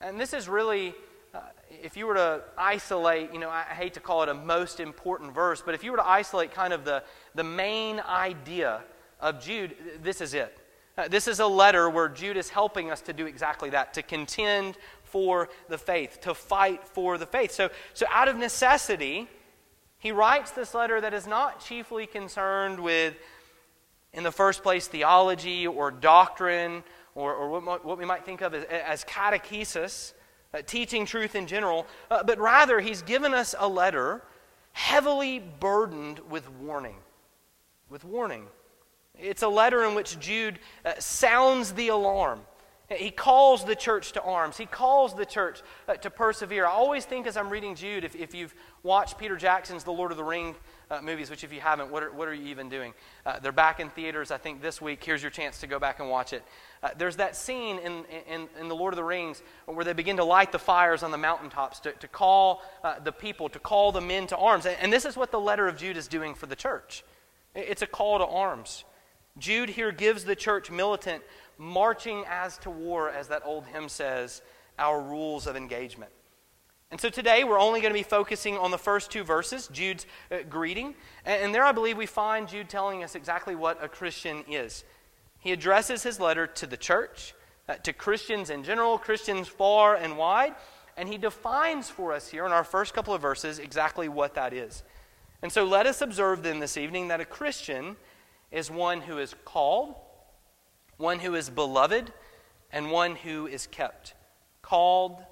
And 0.00 0.20
this 0.20 0.32
is 0.32 0.48
really 0.48 0.94
uh, 1.34 1.40
if 1.68 1.96
you 1.96 2.06
were 2.06 2.14
to 2.14 2.42
isolate, 2.56 3.32
you 3.32 3.40
know, 3.40 3.50
I 3.50 3.62
hate 3.62 3.94
to 3.94 4.00
call 4.00 4.22
it 4.22 4.28
a 4.28 4.34
most 4.34 4.78
important 4.78 5.34
verse, 5.34 5.62
but 5.64 5.74
if 5.74 5.82
you 5.82 5.90
were 5.90 5.96
to 5.96 6.06
isolate 6.06 6.52
kind 6.52 6.72
of 6.72 6.84
the, 6.84 7.02
the 7.34 7.42
main 7.42 7.98
idea 8.00 8.82
of 9.18 9.42
Jude, 9.42 9.74
this 10.00 10.20
is 10.20 10.34
it. 10.34 10.56
Uh, 10.96 11.08
this 11.08 11.26
is 11.26 11.40
a 11.40 11.46
letter 11.46 11.90
where 11.90 12.08
Jude 12.08 12.36
is 12.36 12.48
helping 12.48 12.92
us 12.92 13.00
to 13.00 13.12
do 13.12 13.26
exactly 13.26 13.68
that, 13.70 13.92
to 13.94 14.02
contend 14.02 14.78
for 15.14 15.48
the 15.68 15.78
faith, 15.78 16.20
to 16.22 16.34
fight 16.34 16.84
for 16.88 17.18
the 17.18 17.26
faith. 17.26 17.52
So, 17.52 17.70
so 17.92 18.04
out 18.10 18.26
of 18.26 18.36
necessity, 18.36 19.28
he 20.00 20.10
writes 20.10 20.50
this 20.50 20.74
letter 20.74 21.00
that 21.00 21.14
is 21.14 21.24
not 21.28 21.64
chiefly 21.64 22.04
concerned 22.04 22.80
with, 22.80 23.14
in 24.12 24.24
the 24.24 24.32
first 24.32 24.64
place, 24.64 24.88
theology 24.88 25.68
or 25.68 25.92
doctrine 25.92 26.82
or, 27.14 27.32
or 27.32 27.60
what, 27.60 27.84
what 27.84 27.96
we 27.96 28.04
might 28.04 28.24
think 28.24 28.40
of 28.40 28.54
as, 28.54 28.64
as 28.64 29.04
catechesis 29.04 30.14
uh, 30.52 30.62
teaching 30.66 31.06
truth 31.06 31.36
in 31.36 31.46
general, 31.46 31.86
uh, 32.10 32.24
but 32.24 32.40
rather 32.40 32.80
he's 32.80 33.02
given 33.02 33.32
us 33.32 33.54
a 33.56 33.68
letter 33.68 34.20
heavily 34.72 35.38
burdened 35.60 36.18
with 36.28 36.50
warning. 36.50 36.96
With 37.88 38.02
warning. 38.02 38.46
It's 39.16 39.42
a 39.42 39.48
letter 39.48 39.84
in 39.84 39.94
which 39.94 40.18
Jude 40.18 40.58
uh, 40.84 40.94
sounds 40.98 41.74
the 41.74 41.86
alarm. 41.86 42.40
He 42.96 43.10
calls 43.10 43.64
the 43.64 43.74
church 43.74 44.12
to 44.12 44.22
arms. 44.22 44.56
He 44.56 44.66
calls 44.66 45.14
the 45.14 45.26
church 45.26 45.62
uh, 45.88 45.94
to 45.94 46.10
persevere. 46.10 46.66
I 46.66 46.70
always 46.70 47.04
think 47.04 47.26
as 47.26 47.36
I'm 47.36 47.50
reading 47.50 47.74
Jude, 47.74 48.04
if, 48.04 48.14
if 48.14 48.34
you've 48.34 48.54
watched 48.82 49.18
Peter 49.18 49.36
Jackson's 49.36 49.84
The 49.84 49.92
Lord 49.92 50.10
of 50.10 50.16
the 50.16 50.24
Ring 50.24 50.54
uh, 50.90 51.00
movies, 51.00 51.30
which 51.30 51.44
if 51.44 51.52
you 51.52 51.60
haven't, 51.60 51.90
what 51.90 52.02
are, 52.02 52.12
what 52.12 52.28
are 52.28 52.34
you 52.34 52.46
even 52.48 52.68
doing? 52.68 52.94
Uh, 53.24 53.38
they're 53.38 53.52
back 53.52 53.80
in 53.80 53.90
theaters, 53.90 54.30
I 54.30 54.38
think, 54.38 54.62
this 54.62 54.80
week. 54.80 55.02
Here's 55.02 55.22
your 55.22 55.30
chance 55.30 55.60
to 55.60 55.66
go 55.66 55.78
back 55.78 56.00
and 56.00 56.08
watch 56.08 56.32
it. 56.32 56.42
Uh, 56.82 56.90
there's 56.96 57.16
that 57.16 57.36
scene 57.36 57.78
in, 57.78 58.04
in, 58.28 58.48
in, 58.60 58.68
The 58.68 58.76
Lord 58.76 58.92
of 58.92 58.96
the 58.96 59.04
Rings 59.04 59.42
where 59.66 59.84
they 59.84 59.92
begin 59.92 60.16
to 60.18 60.24
light 60.24 60.52
the 60.52 60.58
fires 60.58 61.02
on 61.02 61.10
the 61.10 61.18
mountaintops 61.18 61.80
to, 61.80 61.92
to 61.92 62.08
call 62.08 62.62
uh, 62.82 62.98
the 63.00 63.12
people, 63.12 63.48
to 63.48 63.58
call 63.58 63.92
the 63.92 64.00
men 64.00 64.26
to 64.28 64.36
arms. 64.36 64.66
And, 64.66 64.76
and 64.80 64.92
this 64.92 65.04
is 65.04 65.16
what 65.16 65.30
the 65.30 65.40
letter 65.40 65.66
of 65.66 65.76
Jude 65.76 65.96
is 65.96 66.08
doing 66.08 66.34
for 66.34 66.46
the 66.46 66.56
church 66.56 67.04
it's 67.54 67.82
a 67.82 67.86
call 67.86 68.18
to 68.18 68.26
arms. 68.26 68.84
Jude 69.38 69.70
here 69.70 69.90
gives 69.90 70.24
the 70.24 70.36
church 70.36 70.70
militant, 70.70 71.22
marching 71.58 72.24
as 72.28 72.58
to 72.58 72.70
war, 72.70 73.10
as 73.10 73.28
that 73.28 73.42
old 73.44 73.64
hymn 73.66 73.88
says, 73.88 74.42
our 74.78 75.00
rules 75.00 75.46
of 75.46 75.56
engagement. 75.56 76.10
And 76.90 77.00
so 77.00 77.08
today 77.08 77.42
we're 77.42 77.58
only 77.58 77.80
going 77.80 77.92
to 77.92 77.98
be 77.98 78.04
focusing 78.04 78.56
on 78.56 78.70
the 78.70 78.78
first 78.78 79.10
two 79.10 79.24
verses, 79.24 79.68
Jude's 79.72 80.06
uh, 80.30 80.38
greeting. 80.48 80.94
And, 81.24 81.44
and 81.44 81.54
there 81.54 81.64
I 81.64 81.72
believe 81.72 81.96
we 81.96 82.06
find 82.06 82.46
Jude 82.46 82.68
telling 82.68 83.02
us 83.02 83.14
exactly 83.14 83.54
what 83.54 83.82
a 83.82 83.88
Christian 83.88 84.44
is. 84.48 84.84
He 85.40 85.52
addresses 85.52 86.02
his 86.02 86.20
letter 86.20 86.46
to 86.46 86.66
the 86.66 86.76
church, 86.76 87.34
uh, 87.68 87.74
to 87.76 87.92
Christians 87.92 88.50
in 88.50 88.62
general, 88.62 88.96
Christians 88.98 89.48
far 89.48 89.96
and 89.96 90.16
wide, 90.16 90.54
and 90.96 91.08
he 91.08 91.18
defines 91.18 91.90
for 91.90 92.12
us 92.12 92.28
here 92.28 92.46
in 92.46 92.52
our 92.52 92.64
first 92.64 92.94
couple 92.94 93.12
of 93.12 93.20
verses 93.20 93.58
exactly 93.58 94.08
what 94.08 94.34
that 94.34 94.52
is. 94.52 94.82
And 95.42 95.52
so 95.52 95.64
let 95.64 95.86
us 95.86 96.00
observe 96.00 96.42
then 96.42 96.60
this 96.60 96.76
evening 96.76 97.08
that 97.08 97.20
a 97.20 97.24
Christian 97.24 97.96
is 98.52 98.70
one 98.70 99.00
who 99.00 99.18
is 99.18 99.34
called, 99.44 99.96
one 100.96 101.18
who 101.18 101.34
is 101.34 101.50
beloved, 101.50 102.12
and 102.72 102.90
one 102.90 103.16
who 103.16 103.46
is 103.46 103.66
kept. 103.66 104.14
Called, 104.62 105.22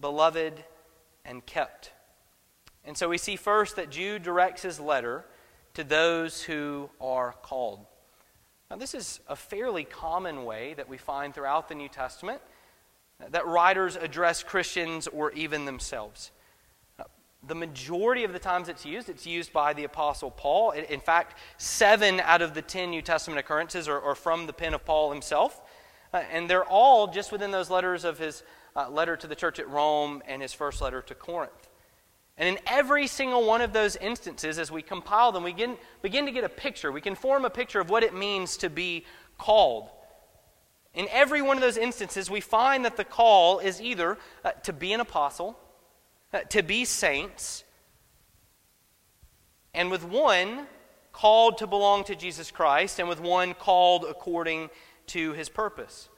beloved, 0.00 0.64
and 1.24 1.44
kept. 1.44 1.92
And 2.84 2.96
so 2.96 3.08
we 3.08 3.18
see 3.18 3.36
first 3.36 3.76
that 3.76 3.90
Jude 3.90 4.22
directs 4.22 4.62
his 4.62 4.78
letter 4.78 5.24
to 5.74 5.84
those 5.84 6.42
who 6.42 6.88
are 7.00 7.34
called. 7.42 7.84
Now, 8.70 8.76
this 8.76 8.94
is 8.94 9.20
a 9.28 9.36
fairly 9.36 9.84
common 9.84 10.44
way 10.44 10.74
that 10.74 10.88
we 10.88 10.96
find 10.96 11.34
throughout 11.34 11.68
the 11.68 11.74
New 11.74 11.88
Testament 11.88 12.40
that 13.30 13.46
writers 13.46 13.96
address 13.96 14.42
Christians 14.42 15.06
or 15.06 15.32
even 15.32 15.64
themselves. 15.64 16.30
The 17.46 17.54
majority 17.54 18.24
of 18.24 18.32
the 18.32 18.38
times 18.38 18.68
it's 18.68 18.84
used, 18.84 19.08
it's 19.08 19.26
used 19.26 19.52
by 19.52 19.72
the 19.72 19.84
Apostle 19.84 20.30
Paul. 20.30 20.72
In 20.72 21.00
fact, 21.00 21.38
seven 21.58 22.20
out 22.20 22.42
of 22.42 22.54
the 22.54 22.62
ten 22.62 22.90
New 22.90 23.02
Testament 23.02 23.38
occurrences 23.38 23.86
are, 23.86 24.00
are 24.00 24.16
from 24.16 24.46
the 24.46 24.52
pen 24.52 24.74
of 24.74 24.84
Paul 24.84 25.12
himself. 25.12 25.60
Uh, 26.12 26.22
and 26.32 26.50
they're 26.50 26.64
all 26.64 27.06
just 27.06 27.30
within 27.30 27.50
those 27.50 27.70
letters 27.70 28.04
of 28.04 28.18
his 28.18 28.42
uh, 28.74 28.88
letter 28.90 29.16
to 29.16 29.26
the 29.26 29.34
church 29.34 29.58
at 29.58 29.68
Rome 29.68 30.22
and 30.26 30.42
his 30.42 30.52
first 30.52 30.80
letter 30.80 31.02
to 31.02 31.14
Corinth. 31.14 31.68
And 32.36 32.48
in 32.48 32.58
every 32.66 33.06
single 33.06 33.46
one 33.46 33.60
of 33.60 33.72
those 33.72 33.96
instances, 33.96 34.58
as 34.58 34.70
we 34.70 34.82
compile 34.82 35.32
them, 35.32 35.42
we 35.42 35.52
begin, 35.52 35.76
begin 36.02 36.26
to 36.26 36.32
get 36.32 36.44
a 36.44 36.48
picture. 36.48 36.92
We 36.92 37.00
can 37.00 37.14
form 37.14 37.44
a 37.44 37.50
picture 37.50 37.80
of 37.80 37.90
what 37.90 38.02
it 38.02 38.14
means 38.14 38.56
to 38.58 38.68
be 38.68 39.04
called. 39.38 39.88
In 40.94 41.06
every 41.10 41.42
one 41.42 41.56
of 41.56 41.62
those 41.62 41.76
instances, 41.76 42.30
we 42.30 42.40
find 42.40 42.84
that 42.84 42.96
the 42.96 43.04
call 43.04 43.58
is 43.58 43.80
either 43.80 44.18
uh, 44.44 44.52
to 44.64 44.72
be 44.72 44.92
an 44.92 45.00
apostle, 45.00 45.58
Uh, 46.32 46.40
to 46.40 46.62
be 46.62 46.84
saints, 46.84 47.64
and 49.72 49.90
with 49.90 50.04
one 50.04 50.66
called 51.12 51.58
to 51.58 51.66
belong 51.66 52.04
to 52.04 52.14
Jesus 52.14 52.50
Christ, 52.50 52.98
and 52.98 53.08
with 53.08 53.20
one 53.20 53.54
called 53.54 54.04
according 54.04 54.70
to 55.06 55.32
his 55.32 55.48
purpose. 55.48 56.08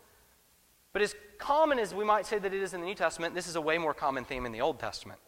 But 0.92 1.02
as 1.02 1.14
common 1.38 1.78
as 1.78 1.94
we 1.94 2.04
might 2.04 2.26
say 2.26 2.38
that 2.38 2.52
it 2.52 2.62
is 2.62 2.74
in 2.74 2.80
the 2.80 2.86
New 2.86 2.94
Testament, 2.94 3.34
this 3.34 3.46
is 3.46 3.56
a 3.56 3.60
way 3.60 3.78
more 3.78 3.94
common 3.94 4.24
theme 4.24 4.46
in 4.46 4.52
the 4.52 4.60
Old 4.60 4.80
Testament. 4.80 5.20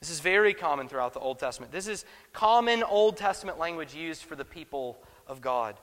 This 0.00 0.10
is 0.10 0.20
very 0.20 0.54
common 0.54 0.88
throughout 0.88 1.12
the 1.12 1.20
Old 1.20 1.38
Testament. 1.38 1.72
This 1.72 1.86
is 1.86 2.04
common 2.32 2.82
Old 2.82 3.16
Testament 3.16 3.58
language 3.58 3.94
used 3.94 4.22
for 4.22 4.36
the 4.36 4.44
people 4.44 4.98
of 5.26 5.40
God. 5.40 5.76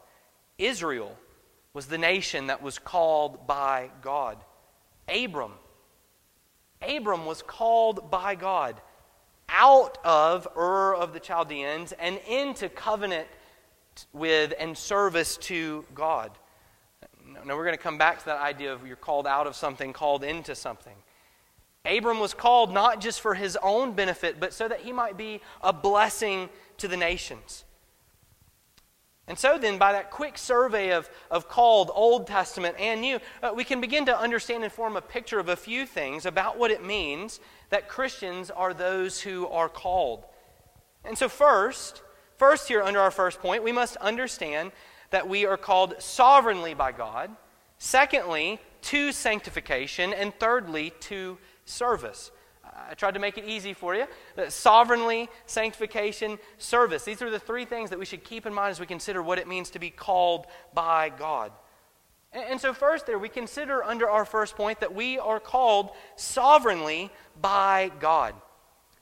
Israel 0.58 1.18
was 1.74 1.88
the 1.88 1.98
nation 1.98 2.48
that 2.48 2.62
was 2.62 2.80
called 2.80 3.46
by 3.46 3.90
God. 4.02 4.38
Abram. 5.08 5.52
Abram 6.88 7.26
was 7.26 7.42
called 7.42 8.10
by 8.10 8.36
God 8.36 8.80
out 9.50 9.98
of 10.04 10.48
Ur 10.58 10.96
of 10.96 11.14
the 11.14 11.20
Chaldeans 11.20 11.92
and 11.94 12.20
into 12.28 12.70
covenant 12.70 13.28
with 14.14 14.54
and 14.60 14.78
service 14.78 15.38
to 15.38 15.86
God. 15.94 16.32
Now, 17.46 17.56
we're 17.56 17.66
going 17.66 17.78
to 17.78 17.84
come 17.84 17.98
back 17.98 18.20
to 18.20 18.26
that 18.26 18.42
idea 18.42 18.74
of 18.74 18.88
you're 18.88 18.96
called 18.96 19.28
out 19.28 19.48
of 19.48 19.56
something, 19.56 19.94
called 19.94 20.24
into 20.24 20.56
something. 20.56 20.96
Abram 21.86 22.20
was 22.20 22.34
called 22.34 22.74
not 22.74 23.02
just 23.02 23.22
for 23.22 23.36
his 23.36 23.58
own 23.62 23.94
benefit, 23.94 24.40
but 24.40 24.54
so 24.54 24.68
that 24.68 24.82
he 24.82 24.92
might 24.92 25.18
be 25.18 25.42
a 25.62 25.72
blessing 25.72 26.50
to 26.78 26.88
the 26.88 26.98
nations. 26.98 27.65
And 29.28 29.40
so, 29.40 29.58
then, 29.58 29.80
by 29.80 29.92
that 29.94 30.12
quick 30.12 30.38
survey 30.38 30.92
of, 30.92 31.10
of 31.32 31.50
called 31.50 31.90
Old 31.94 32.28
Testament 32.28 32.76
and 32.80 33.02
New, 33.02 33.20
uh, 33.42 33.54
we 33.56 33.64
can 33.64 33.82
begin 33.82 34.06
to 34.06 34.18
understand 34.18 34.64
and 34.64 34.72
form 34.72 34.96
a 34.96 35.02
picture 35.02 35.40
of 35.40 35.50
a 35.50 35.56
few 35.56 35.88
things 35.88 36.28
about 36.28 36.60
what 36.60 36.70
it 36.70 36.84
means 36.84 37.40
that 37.70 37.90
Christians 37.90 38.52
are 38.52 38.74
those 38.74 39.22
who 39.22 39.48
are 39.48 39.68
called. 39.68 40.26
And 41.04 41.18
so, 41.18 41.28
first, 41.28 42.04
first 42.38 42.68
here 42.68 42.84
under 42.84 43.00
our 43.00 43.10
first 43.10 43.40
point, 43.40 43.64
we 43.64 43.72
must 43.72 43.96
understand 43.98 44.72
that 45.10 45.28
we 45.28 45.46
are 45.46 45.58
called 45.58 45.96
sovereignly 45.98 46.76
by 46.76 46.92
God. 46.92 47.32
Secondly, 47.80 48.60
to 48.84 49.12
sanctification. 49.12 50.14
And 50.14 50.34
thirdly, 50.40 50.94
to 51.02 51.40
service. 51.66 52.32
I 52.90 52.94
tried 52.94 53.14
to 53.14 53.20
make 53.20 53.38
it 53.38 53.46
easy 53.46 53.74
for 53.74 53.96
you. 53.96 54.06
Uh, 54.38 54.50
sovereignly, 54.50 55.30
sanctification, 55.46 56.40
service. 56.58 57.04
These 57.04 57.22
are 57.22 57.30
the 57.30 57.40
three 57.40 57.66
things 57.66 57.90
that 57.90 58.00
we 58.00 58.06
should 58.06 58.24
keep 58.24 58.46
in 58.46 58.54
mind 58.54 58.72
as 58.72 58.80
we 58.80 58.86
consider 58.86 59.24
what 59.24 59.40
it 59.40 59.48
means 59.48 59.70
to 59.72 59.80
be 59.80 59.90
called 59.90 60.48
by 60.74 61.10
God. 61.10 61.52
And 62.32 62.60
so, 62.60 62.74
first, 62.74 63.06
there, 63.06 63.18
we 63.18 63.30
consider 63.30 63.84
under 63.84 64.10
our 64.10 64.26
first 64.26 64.56
point 64.56 64.82
that 64.82 64.94
we 64.94 65.18
are 65.18 65.40
called 65.40 65.92
sovereignly 66.18 67.10
by 67.42 67.92
God. 68.00 68.36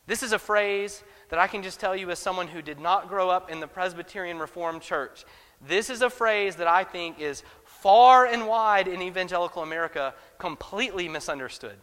This 0.06 0.22
is 0.22 0.34
a 0.34 0.40
phrase 0.40 1.04
that 1.30 1.40
I 1.40 1.48
can 1.48 1.64
just 1.64 1.80
tell 1.80 1.96
you 1.96 2.12
as 2.12 2.20
someone 2.20 2.48
who 2.48 2.62
did 2.62 2.80
not 2.80 3.10
grow 3.10 3.30
up 3.30 3.50
in 3.50 3.60
the 3.60 3.68
Presbyterian 3.68 4.38
Reformed 4.38 4.82
Church. 4.82 5.26
This 5.66 5.90
is 5.90 6.02
a 6.02 6.10
phrase 6.10 6.58
that 6.58 6.68
I 6.68 6.84
think 6.84 7.20
is 7.20 7.42
far 7.66 8.26
and 8.26 8.48
wide 8.48 8.88
in 8.88 9.02
evangelical 9.02 9.64
America 9.64 10.14
completely 10.38 11.10
misunderstood. 11.10 11.78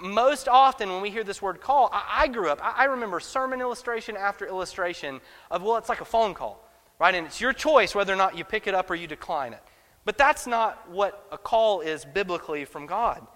Most 0.00 0.48
often, 0.48 0.90
when 0.90 1.02
we 1.02 1.10
hear 1.10 1.24
this 1.24 1.42
word 1.42 1.60
call, 1.60 1.90
I, 1.92 2.22
I 2.22 2.28
grew 2.28 2.48
up, 2.48 2.60
I, 2.62 2.82
I, 2.82 2.84
remember 2.84 3.20
sermon 3.20 3.60
illustration 3.60 4.16
after 4.16 4.46
illustration 4.46 5.20
of, 5.50 5.62
well, 5.62 5.76
it's 5.76 5.88
like 5.88 6.00
a 6.00 6.06
phone 6.06 6.34
call, 6.34 6.66
right? 6.98 7.14
And 7.14 7.26
it's 7.26 7.40
your 7.40 7.52
choice 7.52 7.94
whether 7.94 8.12
or 8.12 8.16
not 8.16 8.36
you 8.36 8.44
pick 8.44 8.66
it 8.66 8.74
up 8.74 8.90
or 8.90 8.94
you 8.94 9.06
decline 9.06 9.52
it. 9.52 9.62
But 10.04 10.18
that's 10.18 10.46
not 10.46 10.88
what 10.90 11.26
a 11.30 11.38
call 11.38 11.80
is 11.80 12.04
biblically 12.04 12.64
from 12.64 12.86
God. 12.86 13.26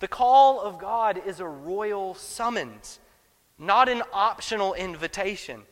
The 0.00 0.08
call 0.08 0.60
of 0.60 0.78
God 0.78 1.20
is 1.26 1.40
a 1.40 1.46
royal 1.46 2.14
summons, 2.14 3.00
not 3.58 3.88
an 3.88 4.02
optional 4.12 4.74
invitation. 4.74 5.62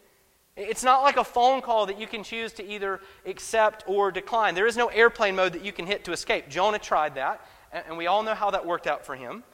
It's 0.57 0.83
not 0.83 1.03
like 1.03 1.17
a 1.17 1.25
phone 1.25 1.61
call 1.61 1.87
that 1.87 2.01
you 2.01 2.07
can 2.07 2.23
choose 2.23 2.53
to 2.55 2.67
either 2.67 3.01
accept 3.27 3.85
or 3.87 4.11
decline. 4.11 4.55
There 4.55 4.67
is 4.67 4.77
no 4.77 4.87
airplane 4.89 5.37
mode 5.37 5.53
that 5.53 5.65
you 5.65 5.73
can 5.73 5.87
hit 5.87 6.05
to 6.05 6.13
escape. 6.13 6.49
Jonah 6.49 6.79
tried 6.79 7.15
that, 7.17 7.47
and 7.73 7.97
we 7.97 8.07
all 8.07 8.23
know 8.23 8.35
how 8.35 8.51
that 8.51 8.65
worked 8.65 8.87
out 8.87 9.05
for 9.05 9.15
him. 9.15 9.45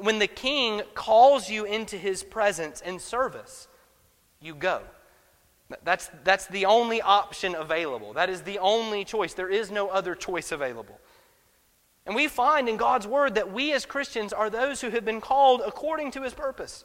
When 0.00 0.18
the 0.18 0.26
king 0.26 0.82
calls 0.94 1.50
you 1.50 1.64
into 1.64 1.96
his 1.96 2.22
presence 2.22 2.80
and 2.80 3.00
service, 3.00 3.68
you 4.40 4.54
go. 4.54 4.82
That's, 5.84 6.10
that's 6.24 6.46
the 6.46 6.66
only 6.66 7.00
option 7.00 7.54
available. 7.54 8.12
That 8.14 8.28
is 8.28 8.42
the 8.42 8.58
only 8.58 9.04
choice. 9.04 9.34
There 9.34 9.48
is 9.48 9.70
no 9.70 9.88
other 9.88 10.14
choice 10.14 10.52
available. 10.52 10.98
And 12.06 12.14
we 12.14 12.26
find 12.26 12.68
in 12.68 12.76
God's 12.76 13.06
Word 13.06 13.34
that 13.36 13.52
we 13.52 13.72
as 13.72 13.86
Christians 13.86 14.32
are 14.32 14.50
those 14.50 14.80
who 14.80 14.90
have 14.90 15.04
been 15.04 15.20
called 15.20 15.62
according 15.64 16.10
to 16.12 16.22
His 16.22 16.34
purpose. 16.34 16.84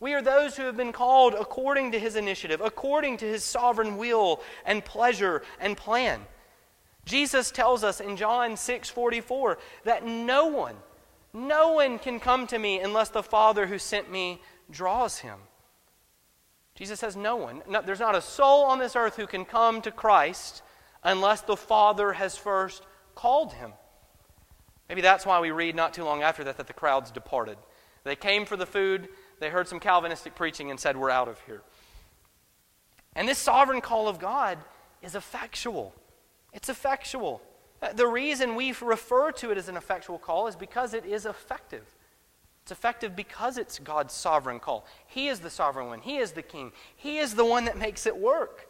We 0.00 0.14
are 0.14 0.22
those 0.22 0.56
who 0.56 0.64
have 0.64 0.76
been 0.76 0.92
called 0.92 1.34
according 1.34 1.92
to 1.92 1.98
His 1.98 2.16
initiative, 2.16 2.60
according 2.60 3.18
to 3.18 3.26
His 3.26 3.44
sovereign 3.44 3.96
will 3.96 4.40
and 4.64 4.84
pleasure 4.84 5.42
and 5.60 5.76
plan. 5.76 6.26
Jesus 7.04 7.50
tells 7.50 7.84
us 7.84 8.00
in 8.00 8.16
John 8.16 8.56
6 8.56 8.90
44 8.90 9.58
that 9.84 10.04
no 10.04 10.46
one, 10.46 10.76
no 11.36 11.72
one 11.72 11.98
can 11.98 12.18
come 12.18 12.46
to 12.46 12.58
me 12.58 12.80
unless 12.80 13.10
the 13.10 13.22
Father 13.22 13.66
who 13.66 13.78
sent 13.78 14.10
me 14.10 14.40
draws 14.70 15.18
him. 15.18 15.38
Jesus 16.74 16.98
says, 16.98 17.14
No 17.14 17.36
one. 17.36 17.62
No, 17.68 17.82
there's 17.82 18.00
not 18.00 18.14
a 18.14 18.22
soul 18.22 18.64
on 18.64 18.78
this 18.78 18.96
earth 18.96 19.16
who 19.16 19.26
can 19.26 19.44
come 19.44 19.82
to 19.82 19.90
Christ 19.90 20.62
unless 21.04 21.42
the 21.42 21.56
Father 21.56 22.14
has 22.14 22.38
first 22.38 22.84
called 23.14 23.52
him. 23.52 23.72
Maybe 24.88 25.02
that's 25.02 25.26
why 25.26 25.40
we 25.40 25.50
read 25.50 25.74
not 25.74 25.92
too 25.92 26.04
long 26.04 26.22
after 26.22 26.42
that 26.44 26.56
that 26.56 26.68
the 26.68 26.72
crowds 26.72 27.10
departed. 27.10 27.58
They 28.04 28.16
came 28.16 28.46
for 28.46 28.56
the 28.56 28.66
food, 28.66 29.08
they 29.38 29.50
heard 29.50 29.68
some 29.68 29.80
Calvinistic 29.80 30.34
preaching, 30.36 30.70
and 30.70 30.80
said, 30.80 30.96
We're 30.96 31.10
out 31.10 31.28
of 31.28 31.38
here. 31.40 31.62
And 33.14 33.28
this 33.28 33.38
sovereign 33.38 33.82
call 33.82 34.08
of 34.08 34.18
God 34.18 34.58
is 35.02 35.14
effectual. 35.14 35.94
It's 36.54 36.70
effectual. 36.70 37.42
Uh, 37.82 37.92
the 37.92 38.06
reason 38.06 38.54
we 38.54 38.72
refer 38.80 39.30
to 39.32 39.50
it 39.50 39.58
as 39.58 39.68
an 39.68 39.76
effectual 39.76 40.18
call 40.18 40.46
is 40.46 40.56
because 40.56 40.94
it 40.94 41.04
is 41.04 41.26
effective. 41.26 41.94
It's 42.62 42.72
effective 42.72 43.14
because 43.14 43.58
it's 43.58 43.78
God's 43.78 44.12
sovereign 44.12 44.58
call. 44.58 44.86
He 45.06 45.28
is 45.28 45.40
the 45.40 45.50
sovereign 45.50 45.86
one, 45.86 46.00
He 46.00 46.16
is 46.16 46.32
the 46.32 46.42
king, 46.42 46.72
He 46.96 47.18
is 47.18 47.34
the 47.34 47.44
one 47.44 47.64
that 47.66 47.78
makes 47.78 48.06
it 48.06 48.16
work. 48.16 48.68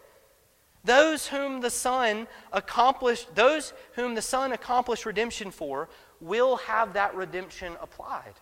Those 0.85 1.27
whom 1.27 1.63
the 1.63 1.71
Son 1.71 2.29
accomplished, 2.53 3.35
those 3.35 3.73
whom 3.95 4.15
the 4.15 4.23
Son 4.23 4.53
accomplished 4.53 5.07
redemption 5.07 5.51
for, 5.51 5.89
will 6.21 6.57
have 6.57 6.93
that 6.93 7.15
redemption 7.15 7.75
applied. 7.81 8.35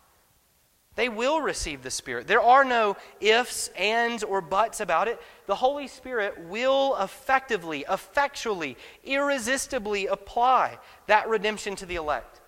They 0.97 1.09
will 1.09 1.41
receive 1.41 1.83
the 1.83 1.91
Spirit. 1.91 2.27
There 2.27 2.41
are 2.41 2.65
no 2.65 2.97
ifs, 3.21 3.69
ands, 3.77 4.23
or 4.23 4.41
buts 4.41 4.81
about 4.81 5.09
it. 5.09 5.21
The 5.47 5.57
Holy 5.57 5.89
Spirit 5.89 6.39
will 6.45 6.97
effectively, 7.01 7.85
effectually, 7.91 8.77
irresistibly 9.03 10.07
apply 10.07 10.79
that 11.07 11.29
redemption 11.29 11.75
to 11.77 11.87
the 11.87 11.97
elect. 11.97 12.41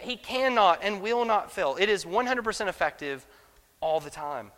He 0.00 0.16
cannot 0.16 0.78
and 0.82 1.02
will 1.02 1.24
not 1.24 1.50
fail. 1.50 1.76
It 1.78 1.88
is 1.88 2.04
100% 2.04 2.68
effective 2.68 3.26
all 3.80 4.00
the 4.00 4.10
time. 4.10 4.52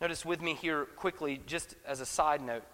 Notice 0.00 0.24
with 0.24 0.40
me 0.40 0.54
here 0.54 0.86
quickly, 0.96 1.40
just 1.46 1.76
as 1.86 2.00
a 2.00 2.06
side 2.06 2.42
note, 2.42 2.64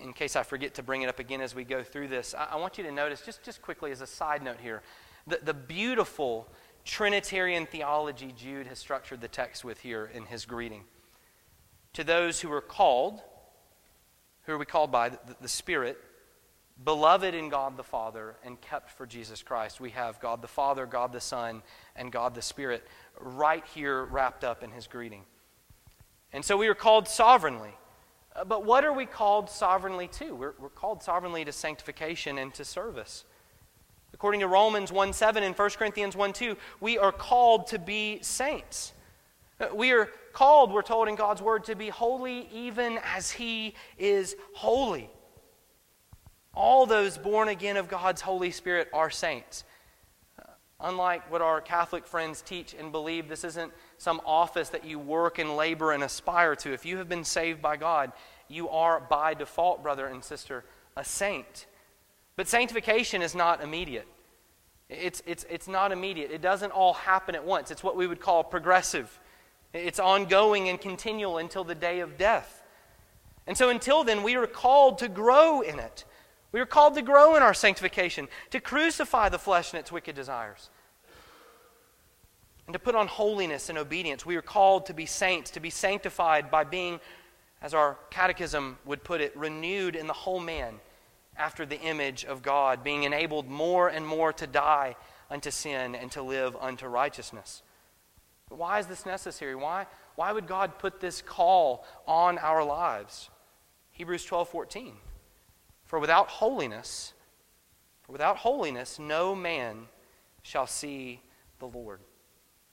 in 0.00 0.12
case 0.12 0.36
I 0.36 0.44
forget 0.44 0.74
to 0.74 0.82
bring 0.82 1.02
it 1.02 1.08
up 1.08 1.18
again 1.18 1.40
as 1.40 1.54
we 1.54 1.64
go 1.64 1.82
through 1.82 2.08
this, 2.08 2.34
I, 2.34 2.52
I 2.52 2.56
want 2.56 2.78
you 2.78 2.84
to 2.84 2.92
notice, 2.92 3.20
just, 3.20 3.42
just 3.42 3.60
quickly 3.60 3.90
as 3.90 4.00
a 4.00 4.06
side 4.06 4.42
note 4.42 4.58
here, 4.62 4.82
the, 5.26 5.40
the 5.42 5.52
beautiful 5.52 6.48
Trinitarian 6.88 7.66
theology 7.66 8.32
Jude 8.34 8.66
has 8.66 8.78
structured 8.78 9.20
the 9.20 9.28
text 9.28 9.62
with 9.62 9.78
here 9.80 10.10
in 10.14 10.24
his 10.24 10.46
greeting. 10.46 10.84
To 11.92 12.02
those 12.02 12.40
who 12.40 12.50
are 12.50 12.62
called, 12.62 13.20
who 14.46 14.52
are 14.52 14.58
we 14.58 14.64
called 14.64 14.90
by? 14.90 15.10
The, 15.10 15.18
the 15.42 15.48
Spirit, 15.48 15.98
beloved 16.82 17.34
in 17.34 17.50
God 17.50 17.76
the 17.76 17.84
Father, 17.84 18.36
and 18.42 18.58
kept 18.62 18.90
for 18.90 19.04
Jesus 19.04 19.42
Christ. 19.42 19.82
We 19.82 19.90
have 19.90 20.18
God 20.18 20.40
the 20.40 20.48
Father, 20.48 20.86
God 20.86 21.12
the 21.12 21.20
Son, 21.20 21.62
and 21.94 22.10
God 22.10 22.34
the 22.34 22.40
Spirit 22.40 22.88
right 23.20 23.66
here 23.74 24.06
wrapped 24.06 24.42
up 24.42 24.62
in 24.62 24.70
his 24.70 24.86
greeting. 24.86 25.24
And 26.32 26.42
so 26.42 26.56
we 26.56 26.68
are 26.68 26.74
called 26.74 27.06
sovereignly. 27.06 27.74
Uh, 28.34 28.44
but 28.44 28.64
what 28.64 28.82
are 28.86 28.94
we 28.94 29.04
called 29.04 29.50
sovereignly 29.50 30.08
to? 30.08 30.34
We're, 30.34 30.54
we're 30.58 30.70
called 30.70 31.02
sovereignly 31.02 31.44
to 31.44 31.52
sanctification 31.52 32.38
and 32.38 32.54
to 32.54 32.64
service. 32.64 33.24
According 34.14 34.40
to 34.40 34.48
Romans 34.48 34.90
1 34.90 35.12
7 35.12 35.42
and 35.42 35.56
1 35.56 35.70
Corinthians 35.70 36.16
1 36.16 36.32
2, 36.32 36.56
we 36.80 36.98
are 36.98 37.12
called 37.12 37.66
to 37.68 37.78
be 37.78 38.18
saints. 38.22 38.92
We 39.74 39.92
are 39.92 40.08
called, 40.32 40.72
we're 40.72 40.82
told 40.82 41.08
in 41.08 41.16
God's 41.16 41.42
word, 41.42 41.64
to 41.64 41.74
be 41.74 41.88
holy 41.88 42.48
even 42.52 42.98
as 43.04 43.30
He 43.30 43.74
is 43.98 44.36
holy. 44.54 45.10
All 46.54 46.86
those 46.86 47.18
born 47.18 47.48
again 47.48 47.76
of 47.76 47.88
God's 47.88 48.20
Holy 48.20 48.50
Spirit 48.50 48.88
are 48.92 49.10
saints. 49.10 49.64
Uh, 50.38 50.50
unlike 50.80 51.30
what 51.30 51.42
our 51.42 51.60
Catholic 51.60 52.06
friends 52.06 52.42
teach 52.42 52.74
and 52.74 52.90
believe, 52.90 53.28
this 53.28 53.44
isn't 53.44 53.72
some 53.96 54.20
office 54.24 54.68
that 54.70 54.84
you 54.84 54.98
work 54.98 55.38
and 55.38 55.56
labor 55.56 55.92
and 55.92 56.02
aspire 56.02 56.56
to. 56.56 56.72
If 56.72 56.84
you 56.84 56.96
have 56.98 57.08
been 57.08 57.24
saved 57.24 57.62
by 57.62 57.76
God, 57.76 58.12
you 58.48 58.68
are 58.70 58.98
by 58.98 59.34
default, 59.34 59.82
brother 59.84 60.06
and 60.06 60.24
sister, 60.24 60.64
a 60.96 61.04
saint. 61.04 61.66
But 62.38 62.46
sanctification 62.46 63.20
is 63.20 63.34
not 63.34 63.64
immediate. 63.64 64.06
It's, 64.88 65.24
it's, 65.26 65.44
it's 65.50 65.66
not 65.66 65.90
immediate. 65.90 66.30
It 66.30 66.40
doesn't 66.40 66.70
all 66.70 66.94
happen 66.94 67.34
at 67.34 67.44
once. 67.44 67.72
It's 67.72 67.82
what 67.82 67.96
we 67.96 68.06
would 68.06 68.20
call 68.20 68.44
progressive. 68.44 69.18
It's 69.72 69.98
ongoing 69.98 70.68
and 70.68 70.80
continual 70.80 71.38
until 71.38 71.64
the 71.64 71.74
day 71.74 71.98
of 71.98 72.16
death. 72.16 72.62
And 73.48 73.58
so 73.58 73.70
until 73.70 74.04
then, 74.04 74.22
we 74.22 74.36
are 74.36 74.46
called 74.46 74.98
to 74.98 75.08
grow 75.08 75.62
in 75.62 75.80
it. 75.80 76.04
We 76.52 76.60
are 76.60 76.64
called 76.64 76.94
to 76.94 77.02
grow 77.02 77.34
in 77.34 77.42
our 77.42 77.54
sanctification, 77.54 78.28
to 78.50 78.60
crucify 78.60 79.30
the 79.30 79.38
flesh 79.40 79.72
and 79.72 79.80
its 79.80 79.90
wicked 79.90 80.14
desires, 80.14 80.70
and 82.68 82.72
to 82.72 82.78
put 82.78 82.94
on 82.94 83.08
holiness 83.08 83.68
and 83.68 83.76
obedience. 83.76 84.24
We 84.24 84.36
are 84.36 84.42
called 84.42 84.86
to 84.86 84.94
be 84.94 85.06
saints, 85.06 85.50
to 85.50 85.60
be 85.60 85.70
sanctified 85.70 86.52
by 86.52 86.62
being, 86.62 87.00
as 87.60 87.74
our 87.74 87.96
catechism 88.10 88.78
would 88.84 89.02
put 89.02 89.20
it, 89.20 89.36
renewed 89.36 89.96
in 89.96 90.06
the 90.06 90.12
whole 90.12 90.38
man 90.38 90.78
after 91.38 91.64
the 91.64 91.80
image 91.80 92.24
of 92.24 92.42
God, 92.42 92.82
being 92.82 93.04
enabled 93.04 93.48
more 93.48 93.88
and 93.88 94.06
more 94.06 94.32
to 94.34 94.46
die 94.46 94.96
unto 95.30 95.50
sin 95.50 95.94
and 95.94 96.10
to 96.12 96.22
live 96.22 96.56
unto 96.60 96.86
righteousness. 96.86 97.62
Why 98.48 98.78
is 98.78 98.86
this 98.86 99.06
necessary? 99.06 99.54
Why, 99.54 99.86
why 100.16 100.32
would 100.32 100.46
God 100.46 100.78
put 100.78 101.00
this 101.00 101.22
call 101.22 101.84
on 102.06 102.38
our 102.38 102.64
lives? 102.64 103.30
Hebrews 103.92 104.24
12 104.24 104.48
14. 104.48 104.94
For 105.84 105.98
without 105.98 106.28
holiness, 106.28 107.14
for 108.02 108.12
without 108.12 108.36
holiness, 108.36 108.98
no 108.98 109.34
man 109.34 109.86
shall 110.42 110.66
see 110.66 111.20
the 111.58 111.66
Lord. 111.66 112.00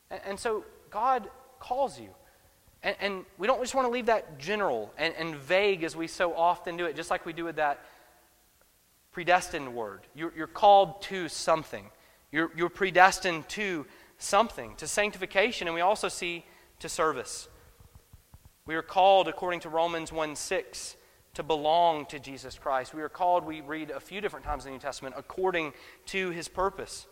And, 0.09 0.21
and 0.25 0.39
so 0.39 0.65
God 0.89 1.29
calls 1.59 1.99
you. 1.99 2.09
And, 2.83 2.95
and, 2.99 3.25
we 3.37 3.47
don't 3.47 3.59
just 3.61 3.73
want 3.73 3.87
to 3.87 3.91
leave 3.91 4.05
that 4.05 4.37
general 4.37 4.93
and, 4.97 5.13
and 5.17 5.35
vague 5.35 5.83
as 5.83 5.95
we 5.95 6.07
so 6.07 6.35
often 6.35 6.77
do 6.77 6.85
it, 6.85 6.95
just 6.95 7.09
like 7.09 7.25
we 7.25 7.33
do 7.33 7.43
with 7.43 7.55
that 7.55 7.83
predestined 9.15 9.73
word. 9.73 10.01
You're, 10.13 10.33
you're 10.35 10.45
called 10.45 11.01
to 11.03 11.29
something. 11.29 11.85
You're, 12.33 12.51
you're 12.53 12.67
predestined 12.67 13.47
to 13.47 13.85
something, 14.17 14.75
to 14.75 14.89
sanctification, 14.89 15.69
and 15.69 15.73
we 15.73 15.79
also 15.79 16.09
see 16.09 16.43
to 16.79 16.89
service. 16.89 17.47
We 18.67 18.75
are 18.75 18.81
called, 18.81 19.29
according 19.29 19.61
to 19.61 19.69
Romans 19.69 20.11
1 20.11 20.35
6, 20.35 20.97
to 21.35 21.43
belong 21.43 22.07
to 22.07 22.19
Jesus 22.19 22.59
Christ. 22.59 22.93
We 22.93 23.01
are 23.03 23.07
called, 23.07 23.45
we 23.45 23.61
read 23.61 23.89
a 23.89 24.01
few 24.01 24.19
different 24.19 24.45
times 24.45 24.65
in 24.65 24.71
the 24.71 24.75
New 24.75 24.81
Testament, 24.81 25.15
according 25.17 25.71
to 26.07 26.31
his 26.31 26.49
purpose. 26.49 27.07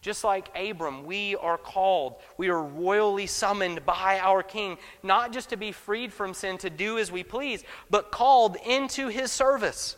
Just 0.00 0.22
like 0.22 0.56
Abram, 0.56 1.06
we 1.06 1.34
are 1.34 1.58
called, 1.58 2.20
we 2.38 2.50
are 2.50 2.62
royally 2.62 3.26
summoned 3.26 3.84
by 3.84 4.20
our 4.20 4.44
King, 4.44 4.78
not 5.02 5.32
just 5.32 5.50
to 5.50 5.56
be 5.56 5.72
freed 5.72 6.12
from 6.12 6.34
sin, 6.34 6.56
to 6.58 6.70
do 6.70 6.98
as 6.98 7.10
we 7.10 7.24
please, 7.24 7.64
but 7.90 8.12
called 8.12 8.56
into 8.64 9.08
his 9.08 9.32
service. 9.32 9.96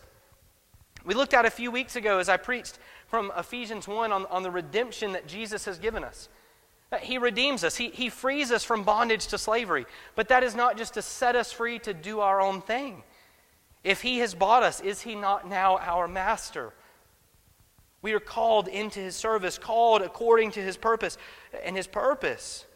We 1.07 1.15
looked 1.15 1.35
at 1.35 1.47
a 1.47 1.51
few 1.51 1.71
weeks 1.71 1.95
ago 1.95 2.19
as 2.19 2.29
I 2.29 2.37
preached 2.37 2.81
from 3.07 3.31
Ephesians 3.39 3.87
1 3.87 4.11
on, 4.11 4.27
on 4.27 4.43
the 4.43 4.51
redemption 4.51 5.13
that 5.13 5.29
Jesus 5.29 5.65
has 5.65 5.79
given 5.79 6.03
us. 6.03 6.29
That 6.91 7.05
he 7.05 7.17
redeems 7.17 7.63
us, 7.63 7.77
he, 7.77 7.91
he 7.91 8.09
frees 8.09 8.51
us 8.51 8.65
from 8.65 8.83
bondage 8.83 9.29
to 9.29 9.39
slavery. 9.39 9.87
But 10.17 10.29
that 10.29 10.43
is 10.43 10.57
not 10.57 10.77
just 10.77 10.95
to 10.95 11.03
set 11.03 11.37
us 11.37 11.53
free 11.53 11.79
to 11.81 11.95
do 11.95 12.19
our 12.21 12.41
own 12.41 12.61
thing. 12.61 13.05
If 13.85 14.03
he 14.03 14.19
has 14.19 14.35
bought 14.35 14.65
us, 14.65 14.81
is 14.81 15.03
he 15.03 15.15
not 15.15 15.49
now 15.49 15.79
our 15.79 16.09
master? 16.09 16.73
We 18.03 18.13
are 18.13 18.21
called 18.21 18.67
into 18.67 18.99
his 18.99 19.15
service, 19.15 19.59
called 19.59 20.03
according 20.03 20.53
to 20.53 20.61
his 20.61 20.77
purpose. 20.77 21.19
And 21.65 21.77
his 21.77 21.87
purpose 21.87 22.67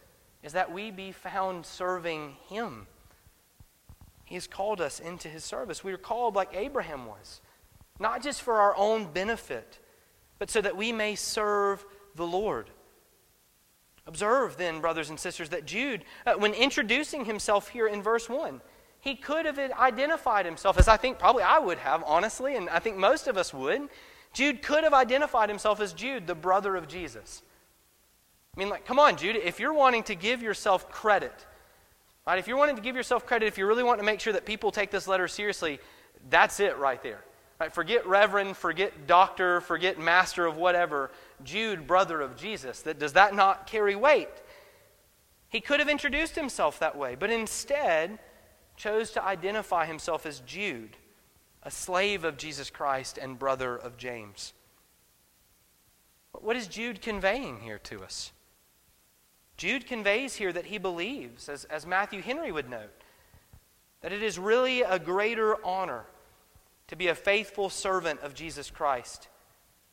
is 0.44 0.52
that 0.52 0.72
we 0.72 0.92
be 0.92 1.10
found 1.10 1.66
serving 1.66 2.36
him. 2.48 2.86
He 4.24 4.36
has 4.36 4.46
called 4.46 4.80
us 4.80 5.00
into 5.00 5.28
his 5.28 5.42
service. 5.42 5.82
We 5.82 5.92
are 5.92 5.98
called 5.98 6.36
like 6.36 6.50
Abraham 6.54 7.06
was 7.06 7.40
not 8.00 8.22
just 8.22 8.42
for 8.42 8.54
our 8.54 8.74
own 8.76 9.12
benefit, 9.12 9.78
but 10.38 10.50
so 10.50 10.60
that 10.60 10.76
we 10.76 10.90
may 10.90 11.14
serve 11.14 11.84
the 12.16 12.26
Lord. 12.26 12.70
Observe 14.06 14.56
then, 14.56 14.80
brothers 14.80 15.10
and 15.10 15.20
sisters, 15.20 15.50
that 15.50 15.66
Jude, 15.66 16.04
uh, 16.26 16.34
when 16.34 16.54
introducing 16.54 17.26
himself 17.26 17.68
here 17.68 17.86
in 17.86 18.02
verse 18.02 18.28
1, 18.28 18.60
he 19.00 19.14
could 19.14 19.46
have 19.46 19.58
identified 19.58 20.46
himself, 20.46 20.78
as 20.78 20.88
I 20.88 20.96
think 20.96 21.18
probably 21.18 21.42
I 21.42 21.58
would 21.58 21.78
have, 21.78 22.02
honestly, 22.06 22.56
and 22.56 22.68
I 22.70 22.80
think 22.80 22.96
most 22.96 23.28
of 23.28 23.36
us 23.36 23.54
would. 23.54 23.88
Jude 24.32 24.62
could 24.62 24.84
have 24.84 24.94
identified 24.94 25.48
himself 25.48 25.80
as 25.80 25.92
Jude, 25.92 26.26
the 26.26 26.34
brother 26.34 26.76
of 26.76 26.88
Jesus. 26.88 27.42
I 28.56 28.60
mean, 28.60 28.68
like, 28.68 28.84
come 28.84 28.98
on, 28.98 29.16
Jude, 29.16 29.36
if 29.36 29.60
you're 29.60 29.72
wanting 29.72 30.02
to 30.04 30.14
give 30.14 30.42
yourself 30.42 30.90
credit, 30.90 31.46
right, 32.26 32.38
if 32.38 32.48
you're 32.48 32.56
wanting 32.56 32.76
to 32.76 32.82
give 32.82 32.96
yourself 32.96 33.26
credit, 33.26 33.46
if 33.46 33.58
you 33.58 33.66
really 33.66 33.82
want 33.82 34.00
to 34.00 34.04
make 34.04 34.20
sure 34.20 34.32
that 34.32 34.44
people 34.44 34.70
take 34.70 34.90
this 34.90 35.06
letter 35.06 35.28
seriously, 35.28 35.78
that's 36.28 36.60
it 36.60 36.76
right 36.78 37.02
there. 37.02 37.24
Right? 37.60 37.72
Forget 37.72 38.06
reverend, 38.06 38.56
forget 38.56 39.06
doctor, 39.06 39.60
forget 39.60 39.98
master 39.98 40.46
of 40.46 40.56
whatever. 40.56 41.10
Jude, 41.44 41.86
brother 41.86 42.22
of 42.22 42.34
Jesus. 42.34 42.80
That, 42.80 42.98
does 42.98 43.12
that 43.12 43.34
not 43.34 43.66
carry 43.66 43.94
weight? 43.94 44.30
He 45.50 45.60
could 45.60 45.78
have 45.78 45.88
introduced 45.88 46.36
himself 46.36 46.78
that 46.78 46.96
way, 46.96 47.16
but 47.16 47.28
instead 47.28 48.18
chose 48.76 49.10
to 49.10 49.22
identify 49.22 49.84
himself 49.84 50.24
as 50.24 50.40
Jude, 50.40 50.96
a 51.62 51.70
slave 51.70 52.24
of 52.24 52.38
Jesus 52.38 52.70
Christ 52.70 53.18
and 53.18 53.38
brother 53.38 53.76
of 53.76 53.98
James. 53.98 54.54
What 56.32 56.56
is 56.56 56.66
Jude 56.66 57.02
conveying 57.02 57.60
here 57.60 57.78
to 57.80 58.02
us? 58.02 58.32
Jude 59.58 59.86
conveys 59.86 60.36
here 60.36 60.52
that 60.54 60.66
he 60.66 60.78
believes, 60.78 61.50
as, 61.50 61.64
as 61.64 61.84
Matthew 61.84 62.22
Henry 62.22 62.50
would 62.50 62.70
note, 62.70 63.02
that 64.00 64.12
it 64.12 64.22
is 64.22 64.38
really 64.38 64.80
a 64.80 64.98
greater 64.98 65.62
honor 65.62 66.06
to 66.90 66.96
be 66.96 67.06
a 67.06 67.14
faithful 67.14 67.70
servant 67.70 68.18
of 68.20 68.34
Jesus 68.34 68.68
Christ 68.68 69.28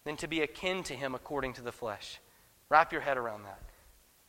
than 0.04 0.18
to 0.18 0.28
be 0.28 0.42
akin 0.42 0.82
to 0.82 0.96
him 0.96 1.14
according 1.14 1.54
to 1.54 1.62
the 1.62 1.72
flesh. 1.72 2.20
Wrap 2.70 2.92
your 2.92 3.02
head 3.02 3.18
around 3.18 3.44
that. 3.44 3.62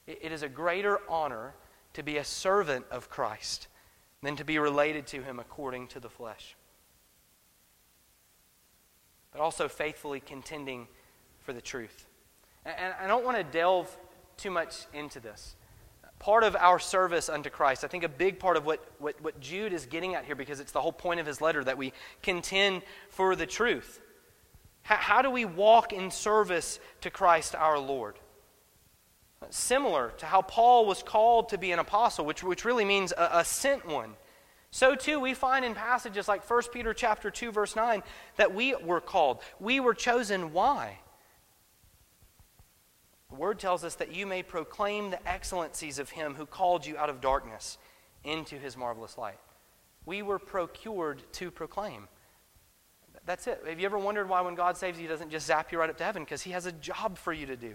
it, 0.07 0.33
is 0.33 0.42
a 0.42 0.50
greater 0.50 1.00
honor 1.09 1.54
to 1.94 2.02
be 2.02 2.18
a 2.18 2.24
servant 2.24 2.85
of 2.90 3.09
Christ 3.09 3.68
than 4.22 4.37
to 4.37 4.44
be 4.44 4.59
related 4.59 5.07
to 5.07 5.22
him 5.22 5.38
according 5.38 5.87
to 5.88 6.00
the 6.00 6.11
flesh. 6.11 6.57
But 9.33 9.40
also 9.40 9.66
faithfully 9.66 10.20
contending 10.20 10.88
for 11.40 11.54
the 11.54 11.62
truth. 11.62 12.07
And 12.66 12.92
I 13.00 13.07
don't 13.07 13.24
want 13.24 13.38
to 13.38 13.44
delve 13.44 13.96
too 14.37 14.50
much 14.50 14.85
into 14.92 15.20
this. 15.20 15.57
Part 16.18 16.42
of 16.42 16.57
our 16.57 16.78
service 16.78 17.28
unto 17.28 17.48
Christ, 17.48 17.85
I 17.85 17.88
think 17.88 18.02
a 18.02 18.09
big 18.09 18.40
part 18.40 18.57
of 18.57 18.66
what, 18.66 18.85
what, 18.98 19.20
what 19.22 19.38
Jude 19.40 19.72
is 19.72 19.87
getting 19.87 20.14
at 20.14 20.24
here, 20.24 20.35
because 20.35 20.59
it's 20.59 20.72
the 20.72 20.81
whole 20.81 20.92
point 20.92 21.20
of 21.20 21.26
his 21.26 21.40
letter 21.40 21.62
that 21.62 21.78
we 21.78 21.92
contend 22.22 22.83
for 23.09 23.37
the 23.37 23.46
truth. 23.46 24.00
How, 24.83 24.96
how 24.96 25.22
do 25.22 25.31
we 25.31 25.44
walk 25.44 25.92
in 25.92 26.11
service 26.11 26.81
to 27.02 27.11
Christ 27.11 27.54
our 27.54 27.78
Lord? 27.78 28.18
Similar 29.50 30.12
to 30.18 30.26
how 30.26 30.42
Paul 30.42 30.87
was 30.87 31.02
called 31.02 31.50
to 31.50 31.59
be 31.59 31.70
an 31.70 31.78
apostle, 31.78 32.24
which, 32.24 32.42
which 32.42 32.64
really 32.64 32.85
means 32.85 33.12
a, 33.12 33.31
a 33.35 33.44
sent 33.44 33.87
one. 33.87 34.14
So 34.70 34.94
too 34.94 35.20
we 35.20 35.35
find 35.35 35.64
in 35.64 35.74
passages 35.74 36.28
like 36.28 36.48
1 36.48 36.62
Peter 36.72 36.92
chapter 36.92 37.31
2 37.31 37.52
verse 37.52 37.76
9 37.76 38.02
that 38.37 38.54
we 38.54 38.74
were 38.74 39.00
called. 39.00 39.40
We 39.61 39.81
were 39.81 39.94
chosen 39.94 40.52
why? 40.52 40.98
The 43.30 43.36
word 43.36 43.58
tells 43.58 43.84
us 43.84 43.94
that 43.96 44.14
you 44.14 44.26
may 44.26 44.42
proclaim 44.42 45.10
the 45.10 45.28
excellencies 45.28 45.98
of 45.98 46.10
him 46.10 46.34
who 46.34 46.46
called 46.46 46.86
you 46.86 46.96
out 46.96 47.10
of 47.10 47.20
darkness 47.20 47.78
into 48.24 48.56
his 48.56 48.76
marvelous 48.76 49.18
light. 49.18 49.38
We 50.06 50.22
were 50.22 50.38
procured 50.38 51.22
to 51.34 51.50
proclaim. 51.50 52.08
That's 53.26 53.46
it. 53.46 53.62
Have 53.66 53.78
you 53.78 53.84
ever 53.84 53.98
wondered 53.98 54.28
why 54.28 54.40
when 54.40 54.54
God 54.54 54.78
saves 54.78 54.98
you, 54.98 55.02
he 55.02 55.08
doesn't 55.08 55.30
just 55.30 55.46
zap 55.46 55.70
you 55.70 55.78
right 55.78 55.90
up 55.90 55.98
to 55.98 56.04
heaven? 56.04 56.24
Because 56.24 56.40
he 56.40 56.52
has 56.52 56.64
a 56.64 56.72
job 56.72 57.18
for 57.18 57.32
you 57.32 57.44
to 57.46 57.56
do. 57.56 57.74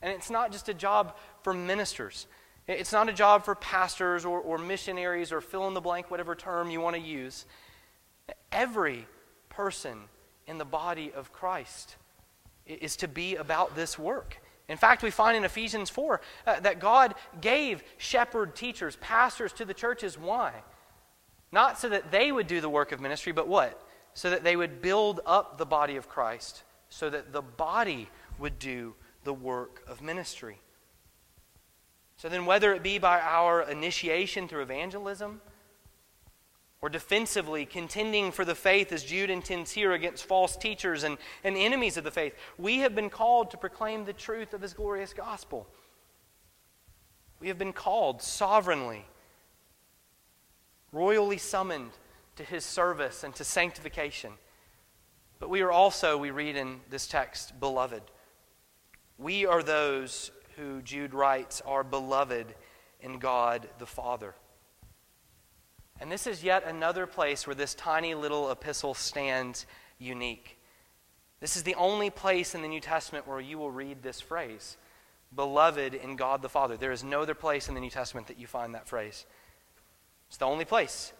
And 0.00 0.10
it's 0.10 0.30
not 0.30 0.50
just 0.50 0.68
a 0.70 0.74
job 0.74 1.16
for 1.42 1.52
ministers. 1.52 2.26
It's 2.66 2.92
not 2.92 3.10
a 3.10 3.12
job 3.12 3.44
for 3.44 3.54
pastors 3.54 4.24
or, 4.24 4.40
or 4.40 4.56
missionaries 4.56 5.30
or 5.30 5.42
fill 5.42 5.68
in 5.68 5.74
the 5.74 5.80
blank, 5.82 6.10
whatever 6.10 6.34
term 6.34 6.70
you 6.70 6.80
want 6.80 6.96
to 6.96 7.02
use. 7.02 7.44
Every 8.50 9.06
person 9.50 10.04
in 10.46 10.56
the 10.56 10.64
body 10.64 11.12
of 11.14 11.32
Christ 11.32 11.96
is 12.66 12.96
to 12.96 13.08
be 13.08 13.36
about 13.36 13.76
this 13.76 13.98
work. 13.98 14.38
In 14.68 14.76
fact, 14.78 15.02
we 15.02 15.10
find 15.10 15.36
in 15.36 15.44
Ephesians 15.44 15.90
4 15.90 16.20
uh, 16.46 16.60
that 16.60 16.80
God 16.80 17.14
gave 17.40 17.82
shepherd 17.98 18.56
teachers, 18.56 18.96
pastors 18.96 19.52
to 19.54 19.64
the 19.64 19.74
churches. 19.74 20.18
Why? 20.18 20.52
Not 21.52 21.78
so 21.78 21.88
that 21.90 22.10
they 22.10 22.32
would 22.32 22.46
do 22.46 22.60
the 22.60 22.68
work 22.68 22.90
of 22.90 23.00
ministry, 23.00 23.32
but 23.32 23.46
what? 23.46 23.80
So 24.14 24.30
that 24.30 24.42
they 24.42 24.56
would 24.56 24.80
build 24.80 25.20
up 25.26 25.58
the 25.58 25.66
body 25.66 25.96
of 25.96 26.08
Christ, 26.08 26.62
so 26.88 27.10
that 27.10 27.32
the 27.32 27.42
body 27.42 28.08
would 28.38 28.58
do 28.58 28.94
the 29.24 29.34
work 29.34 29.82
of 29.86 30.00
ministry. 30.00 30.58
So 32.16 32.28
then, 32.28 32.46
whether 32.46 32.72
it 32.72 32.82
be 32.82 32.98
by 32.98 33.20
our 33.20 33.62
initiation 33.62 34.48
through 34.48 34.62
evangelism, 34.62 35.40
or 36.84 36.90
defensively 36.90 37.64
contending 37.64 38.30
for 38.30 38.44
the 38.44 38.54
faith 38.54 38.92
as 38.92 39.02
Jude 39.02 39.30
intends 39.30 39.70
here 39.70 39.94
against 39.94 40.26
false 40.26 40.54
teachers 40.54 41.02
and, 41.02 41.16
and 41.42 41.56
enemies 41.56 41.96
of 41.96 42.04
the 42.04 42.10
faith. 42.10 42.34
We 42.58 42.80
have 42.80 42.94
been 42.94 43.08
called 43.08 43.50
to 43.52 43.56
proclaim 43.56 44.04
the 44.04 44.12
truth 44.12 44.52
of 44.52 44.60
his 44.60 44.74
glorious 44.74 45.14
gospel. 45.14 45.66
We 47.40 47.48
have 47.48 47.56
been 47.56 47.72
called 47.72 48.20
sovereignly, 48.20 49.06
royally 50.92 51.38
summoned 51.38 51.92
to 52.36 52.44
his 52.44 52.66
service 52.66 53.24
and 53.24 53.34
to 53.36 53.44
sanctification. 53.44 54.32
But 55.38 55.48
we 55.48 55.62
are 55.62 55.72
also, 55.72 56.18
we 56.18 56.32
read 56.32 56.54
in 56.54 56.80
this 56.90 57.06
text, 57.06 57.58
beloved. 57.60 58.02
We 59.16 59.46
are 59.46 59.62
those 59.62 60.30
who, 60.56 60.82
Jude 60.82 61.14
writes, 61.14 61.62
are 61.64 61.82
beloved 61.82 62.54
in 63.00 63.20
God 63.20 63.70
the 63.78 63.86
Father. 63.86 64.34
And 66.00 66.10
this 66.10 66.26
is 66.26 66.42
yet 66.42 66.64
another 66.66 67.06
place 67.06 67.46
where 67.46 67.54
this 67.54 67.74
tiny 67.74 68.14
little 68.14 68.50
epistle 68.50 68.94
stands 68.94 69.66
unique. 69.98 70.58
This 71.40 71.56
is 71.56 71.62
the 71.62 71.74
only 71.76 72.10
place 72.10 72.54
in 72.54 72.62
the 72.62 72.68
New 72.68 72.80
Testament 72.80 73.28
where 73.28 73.40
you 73.40 73.58
will 73.58 73.70
read 73.70 74.02
this 74.02 74.20
phrase, 74.20 74.76
beloved 75.34 75.94
in 75.94 76.16
God 76.16 76.42
the 76.42 76.48
Father. 76.48 76.76
There 76.76 76.92
is 76.92 77.04
no 77.04 77.22
other 77.22 77.34
place 77.34 77.68
in 77.68 77.74
the 77.74 77.80
New 77.80 77.90
Testament 77.90 78.26
that 78.28 78.38
you 78.38 78.46
find 78.46 78.74
that 78.74 78.88
phrase. 78.88 79.26
It's 80.28 80.36
the 80.36 80.46
only 80.46 80.64
place. 80.64 81.12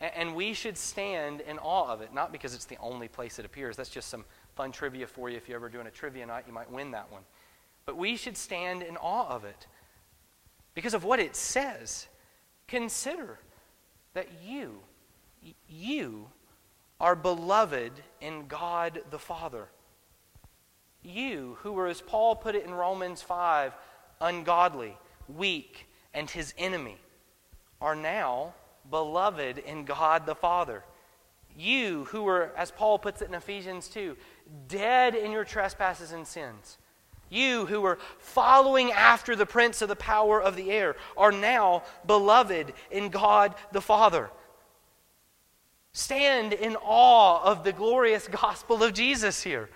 And 0.00 0.34
we 0.34 0.54
should 0.54 0.78
stand 0.78 1.42
in 1.42 1.58
awe 1.58 1.92
of 1.92 2.00
it, 2.00 2.14
not 2.14 2.32
because 2.32 2.54
it's 2.54 2.64
the 2.64 2.78
only 2.80 3.06
place 3.08 3.38
it 3.38 3.44
appears. 3.44 3.76
That's 3.76 3.90
just 3.90 4.08
some 4.08 4.24
fun 4.54 4.72
trivia 4.72 5.06
for 5.06 5.28
you. 5.28 5.36
If 5.36 5.48
you're 5.48 5.56
ever 5.56 5.68
doing 5.68 5.86
a 5.86 5.90
trivia 5.90 6.26
night, 6.26 6.44
you 6.46 6.52
might 6.52 6.70
win 6.70 6.90
that 6.92 7.12
one. 7.12 7.22
But 7.84 7.96
we 7.96 8.16
should 8.16 8.36
stand 8.36 8.82
in 8.82 8.96
awe 8.96 9.28
of 9.28 9.44
it 9.44 9.66
because 10.74 10.94
of 10.94 11.04
what 11.04 11.20
it 11.20 11.36
says. 11.36 12.08
Consider 12.66 13.38
that 14.14 14.28
you, 14.44 14.80
you 15.68 16.28
are 17.00 17.16
beloved 17.16 17.92
in 18.20 18.46
God 18.46 19.00
the 19.10 19.18
Father. 19.18 19.68
You, 21.02 21.56
who 21.60 21.72
were, 21.72 21.86
as 21.86 22.00
Paul 22.00 22.36
put 22.36 22.54
it 22.54 22.64
in 22.64 22.74
Romans 22.74 23.22
5, 23.22 23.72
ungodly, 24.20 24.96
weak, 25.28 25.88
and 26.12 26.28
his 26.28 26.52
enemy, 26.58 26.98
are 27.80 27.96
now 27.96 28.54
beloved 28.90 29.58
in 29.58 29.84
God 29.84 30.26
the 30.26 30.34
Father. 30.34 30.84
You, 31.56 32.04
who 32.06 32.22
were, 32.22 32.52
as 32.56 32.70
Paul 32.70 32.98
puts 32.98 33.22
it 33.22 33.28
in 33.28 33.34
Ephesians 33.34 33.88
2, 33.88 34.16
dead 34.68 35.14
in 35.14 35.32
your 35.32 35.44
trespasses 35.44 36.12
and 36.12 36.26
sins, 36.26 36.76
you 37.30 37.64
who 37.66 37.80
were 37.80 37.98
following 38.18 38.92
after 38.92 39.34
the 39.34 39.46
prince 39.46 39.80
of 39.80 39.88
the 39.88 39.96
power 39.96 40.42
of 40.42 40.56
the 40.56 40.70
air 40.70 40.96
are 41.16 41.32
now 41.32 41.84
beloved 42.06 42.74
in 42.90 43.08
God 43.08 43.54
the 43.72 43.80
Father. 43.80 44.30
Stand 45.92 46.52
in 46.52 46.76
awe 46.76 47.42
of 47.42 47.64
the 47.64 47.72
glorious 47.72 48.28
gospel 48.28 48.82
of 48.82 48.92
Jesus 48.92 49.42
here. 49.42 49.70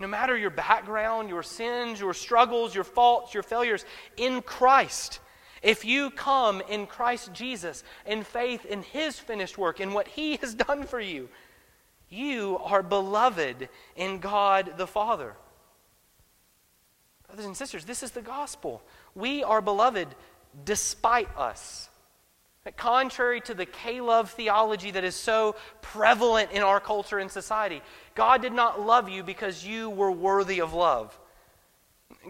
No 0.00 0.06
matter 0.06 0.36
your 0.36 0.50
background, 0.50 1.28
your 1.28 1.42
sins, 1.42 2.00
your 2.00 2.14
struggles, 2.14 2.74
your 2.74 2.84
faults, 2.84 3.34
your 3.34 3.42
failures, 3.42 3.84
in 4.16 4.42
Christ, 4.42 5.18
if 5.60 5.84
you 5.84 6.10
come 6.10 6.60
in 6.68 6.86
Christ 6.86 7.32
Jesus 7.32 7.82
in 8.06 8.22
faith 8.22 8.64
in 8.64 8.82
His 8.82 9.18
finished 9.18 9.58
work, 9.58 9.80
in 9.80 9.92
what 9.92 10.06
He 10.06 10.36
has 10.36 10.54
done 10.66 10.84
for 10.84 11.00
you, 11.00 11.28
you 12.08 12.58
are 12.64 12.82
beloved 12.82 13.68
in 13.96 14.18
God 14.18 14.74
the 14.76 14.86
Father. 14.86 15.34
Brothers 17.26 17.46
and 17.46 17.56
sisters, 17.56 17.84
this 17.84 18.02
is 18.02 18.12
the 18.12 18.22
gospel. 18.22 18.82
We 19.14 19.44
are 19.44 19.60
beloved 19.60 20.08
despite 20.64 21.28
us. 21.36 21.88
Contrary 22.76 23.40
to 23.42 23.54
the 23.54 23.64
K 23.64 24.00
love 24.00 24.30
theology 24.30 24.90
that 24.90 25.04
is 25.04 25.14
so 25.14 25.56
prevalent 25.80 26.50
in 26.52 26.62
our 26.62 26.80
culture 26.80 27.18
and 27.18 27.30
society, 27.30 27.80
God 28.14 28.42
did 28.42 28.52
not 28.52 28.80
love 28.80 29.08
you 29.08 29.22
because 29.22 29.64
you 29.64 29.88
were 29.88 30.12
worthy 30.12 30.60
of 30.60 30.74
love. 30.74 31.18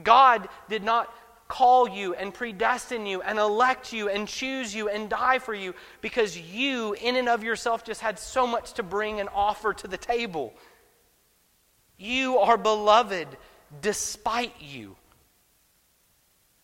God 0.03 0.49
did 0.69 0.85
not 0.85 1.13
call 1.49 1.89
you 1.89 2.15
and 2.15 2.33
predestine 2.33 3.07
you 3.07 3.23
and 3.23 3.39
elect 3.39 3.93
you 3.93 4.09
and 4.11 4.29
choose 4.29 4.75
you 4.75 4.89
and 4.91 5.09
die 5.09 5.39
for 5.39 5.55
you 5.55 5.75
because 6.03 6.39
you, 6.39 6.95
in 6.95 7.17
and 7.17 7.29
of 7.29 7.43
yourself, 7.43 7.85
just 7.85 8.03
had 8.03 8.19
so 8.19 8.47
much 8.47 8.75
to 8.75 8.83
bring 8.83 9.19
and 9.19 9.29
offer 9.35 9.73
to 9.73 9.89
the 9.89 9.97
table. 9.97 10.55
You 11.97 12.39
are 12.39 12.59
beloved 12.59 13.29
despite 13.81 14.55
you. 14.61 14.97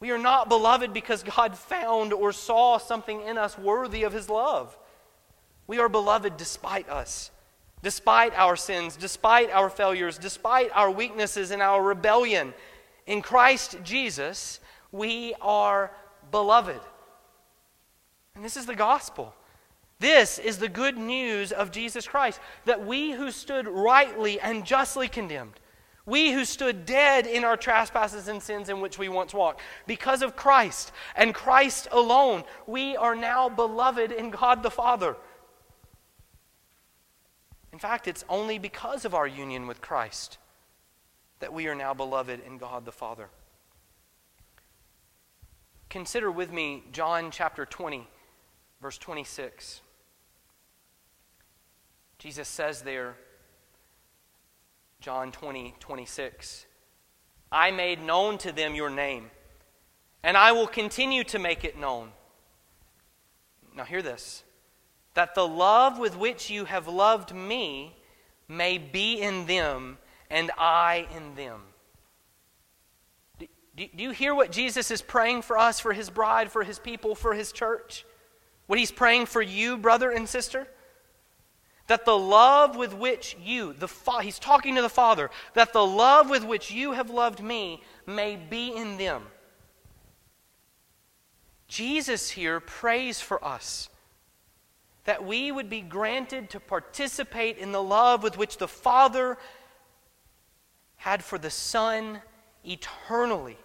We 0.01 0.11
are 0.11 0.19
not 0.19 0.51
beloved 0.51 0.93
because 0.93 1.23
God 1.23 1.57
found 1.57 2.13
or 2.13 2.31
saw 2.31 2.77
something 2.77 3.23
in 3.23 3.39
us 3.39 3.59
worthy 3.59 4.03
of 4.03 4.13
His 4.13 4.29
love. 4.29 4.77
We 5.67 5.79
are 5.79 5.89
beloved 5.89 6.37
despite 6.37 6.91
us, 6.91 7.31
despite 7.83 8.35
our 8.35 8.55
sins, 8.55 8.97
despite 8.97 9.51
our 9.51 9.71
failures, 9.71 10.19
despite 10.19 10.71
our 10.75 10.91
weaknesses 10.91 11.51
and 11.51 11.63
our 11.63 11.83
rebellion. 11.83 12.53
In 13.07 13.23
Christ 13.23 13.79
Jesus, 13.83 14.61
we 14.95 15.35
are 15.41 15.91
beloved. 16.31 16.81
And 18.37 18.45
this 18.45 18.57
is 18.57 18.65
the 18.65 18.77
gospel. 18.77 19.35
This 19.99 20.39
is 20.39 20.59
the 20.59 20.69
good 20.69 20.97
news 20.97 21.51
of 21.51 21.73
Jesus 21.73 22.07
Christ 22.07 22.39
that 22.65 22.87
we 22.87 23.11
who 23.11 23.33
stood 23.33 23.67
rightly 23.67 24.39
and 24.39 24.65
justly 24.65 25.09
condemned, 25.09 25.59
we 26.07 26.31
who 26.33 26.45
stood 26.45 26.87
dead 26.87 27.27
in 27.27 27.43
our 27.43 27.57
trespasses 27.57 28.29
and 28.29 28.41
sins 28.41 28.69
in 28.69 28.81
which 28.81 28.97
we 28.97 29.09
once 29.09 29.35
walked, 29.35 29.63
because 29.89 30.23
of 30.23 30.37
Christ 30.37 30.93
and 31.17 31.35
Christ 31.35 31.89
alone, 31.91 32.45
we 32.69 32.97
are 32.97 33.17
now 33.17 33.49
beloved 33.49 34.13
in 34.13 34.31
God 34.31 34.63
the 34.63 34.71
Father. 34.71 35.17
In 37.73 37.81
fact, 37.81 38.07
it's 38.07 38.25
only 38.29 38.59
because 38.59 39.05
of 39.05 39.13
our 39.13 39.27
union 39.27 39.67
with 39.67 39.81
Christ 39.81 40.39
that 41.41 41.53
we 41.53 41.67
are 41.67 41.75
now 41.75 41.95
beloved 41.95 42.41
in 42.47 42.59
God 42.59 42.85
the 42.85 42.93
Father. 42.93 43.29
Consider 45.95 46.29
with 46.29 46.51
me 46.51 46.83
John 46.91 47.31
chapter 47.31 47.65
20, 47.65 48.09
verse 48.83 48.99
26. 48.99 49.81
Jesus 52.19 52.49
says 52.49 52.83
there, 52.83 53.15
John 55.01 55.31
20, 55.31 55.77
26, 55.79 56.67
I 57.53 57.71
made 57.71 58.03
known 58.03 58.39
to 58.39 58.51
them 58.51 58.75
your 58.75 58.91
name, 58.91 59.31
and 60.25 60.37
I 60.37 60.51
will 60.51 60.67
continue 60.67 61.23
to 61.23 61.39
make 61.39 61.63
it 61.63 61.79
known. 61.79 62.11
Now, 63.77 63.85
hear 63.85 64.03
this 64.03 64.43
that 65.15 65.37
the 65.37 65.47
love 65.47 66.01
with 66.01 66.17
which 66.17 66.51
you 66.51 66.65
have 66.65 66.89
loved 66.89 67.33
me 67.33 67.95
may 68.49 68.79
be 68.79 69.21
in 69.21 69.47
them, 69.47 69.99
and 70.29 70.51
I 70.59 71.07
in 71.15 71.37
them. 71.37 71.61
Do, 73.77 73.87
you 73.97 74.11
hear 74.11 74.35
what 74.35 74.53
Jesus 74.53 74.91
is 74.91 75.03
praying 75.03 75.43
for 75.43 75.59
us, 75.59 75.81
for 75.81 75.93
his 75.93 76.11
bride, 76.11 76.51
for 76.51 76.63
his 76.63 76.79
people, 76.79 77.15
for 77.15 77.35
his 77.35 77.51
church? 77.51 78.05
What 78.67 78.79
he's 78.79 78.93
praying 78.93 79.27
for 79.27 79.43
you, 79.43 79.77
brother 79.77 80.11
and 80.11 80.29
sister? 80.29 80.69
That 81.89 82.05
the 82.05 82.17
love 82.17 82.77
with 82.77 82.95
which 82.95 83.37
you, 83.43 83.73
the 83.73 83.89
fa- 83.89 84.23
he's 84.23 84.39
talking 84.39 84.77
to 84.77 84.83
the 84.83 84.89
Father, 84.89 85.31
that 85.55 85.73
the 85.73 85.85
love 85.85 86.31
with 86.31 86.45
which 86.45 86.71
you 86.71 86.93
have 86.93 87.11
loved 87.11 87.43
me 87.43 87.83
may 88.07 88.37
be 88.37 88.75
in 88.75 88.97
them. 88.97 89.25
Jesus 91.67 92.31
here 92.31 92.61
prays 92.61 93.21
for 93.21 93.45
us 93.45 93.89
that 95.05 95.25
we 95.25 95.53
would 95.53 95.69
be 95.69 95.83
granted 95.83 96.49
to 96.51 96.61
participate 96.61 97.59
in 97.59 97.73
the 97.73 97.83
love 97.83 98.23
with 98.23 98.39
which 98.39 98.57
the 98.57 98.69
Father 98.69 99.37
had 100.97 101.23
for 101.23 101.37
the 101.37 101.51
Son 101.51 102.21
eternally 102.65 103.59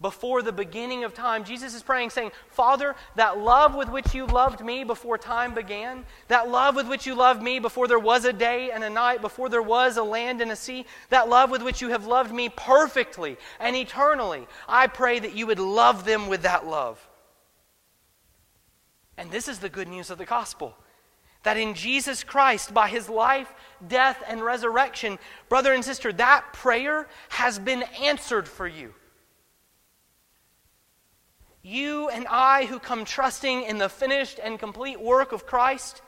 before 0.00 0.42
the 0.42 0.52
beginning 0.52 1.04
of 1.04 1.12
time. 1.12 1.44
Jesus 1.44 1.74
is 1.74 1.82
praying, 1.82 2.10
saying, 2.10 2.32
Father, 2.48 2.96
that 3.16 3.38
love 3.38 3.74
with 3.74 3.90
which 3.90 4.14
you 4.14 4.26
loved 4.26 4.64
me 4.64 4.84
before 4.84 5.18
time 5.18 5.54
began, 5.54 6.04
that 6.28 6.48
love 6.48 6.74
with 6.74 6.88
which 6.88 7.06
you 7.06 7.14
loved 7.14 7.42
me 7.42 7.58
before 7.58 7.86
there 7.86 7.98
was 7.98 8.24
a 8.24 8.32
day 8.32 8.70
and 8.70 8.82
a 8.82 8.90
night, 8.90 9.20
before 9.20 9.48
there 9.48 9.62
was 9.62 9.96
a 9.96 10.02
land 10.02 10.40
and 10.40 10.50
a 10.50 10.56
sea, 10.56 10.86
that 11.10 11.28
love 11.28 11.50
with 11.50 11.62
which 11.62 11.82
you 11.82 11.90
have 11.90 12.06
loved 12.06 12.32
me 12.32 12.48
perfectly 12.48 13.36
and 13.58 13.76
eternally, 13.76 14.46
I 14.66 14.86
pray 14.86 15.18
that 15.18 15.34
you 15.34 15.46
would 15.46 15.58
love 15.58 16.04
them 16.04 16.28
with 16.28 16.42
that 16.42 16.66
love. 16.66 17.06
And 19.18 19.30
this 19.30 19.48
is 19.48 19.58
the 19.58 19.68
good 19.68 19.88
news 19.88 20.08
of 20.10 20.16
the 20.16 20.24
gospel. 20.24 20.74
That 21.42 21.56
in 21.56 21.74
Jesus 21.74 22.24
Christ, 22.24 22.72
by 22.72 22.88
his 22.88 23.08
life, 23.08 23.52
death, 23.86 24.22
and 24.26 24.42
resurrection, 24.42 25.18
brother 25.48 25.72
and 25.72 25.84
sister, 25.84 26.12
that 26.14 26.52
prayer 26.52 27.06
has 27.30 27.58
been 27.58 27.82
answered 28.02 28.46
for 28.48 28.66
you. 28.66 28.94
You 31.62 32.08
and 32.08 32.26
I 32.28 32.64
who 32.64 32.78
come 32.78 33.04
trusting 33.04 33.62
in 33.62 33.78
the 33.78 33.88
finished 33.88 34.40
and 34.42 34.58
complete 34.58 35.00
work 35.00 35.32
of 35.32 35.46
Christ, 35.46 36.02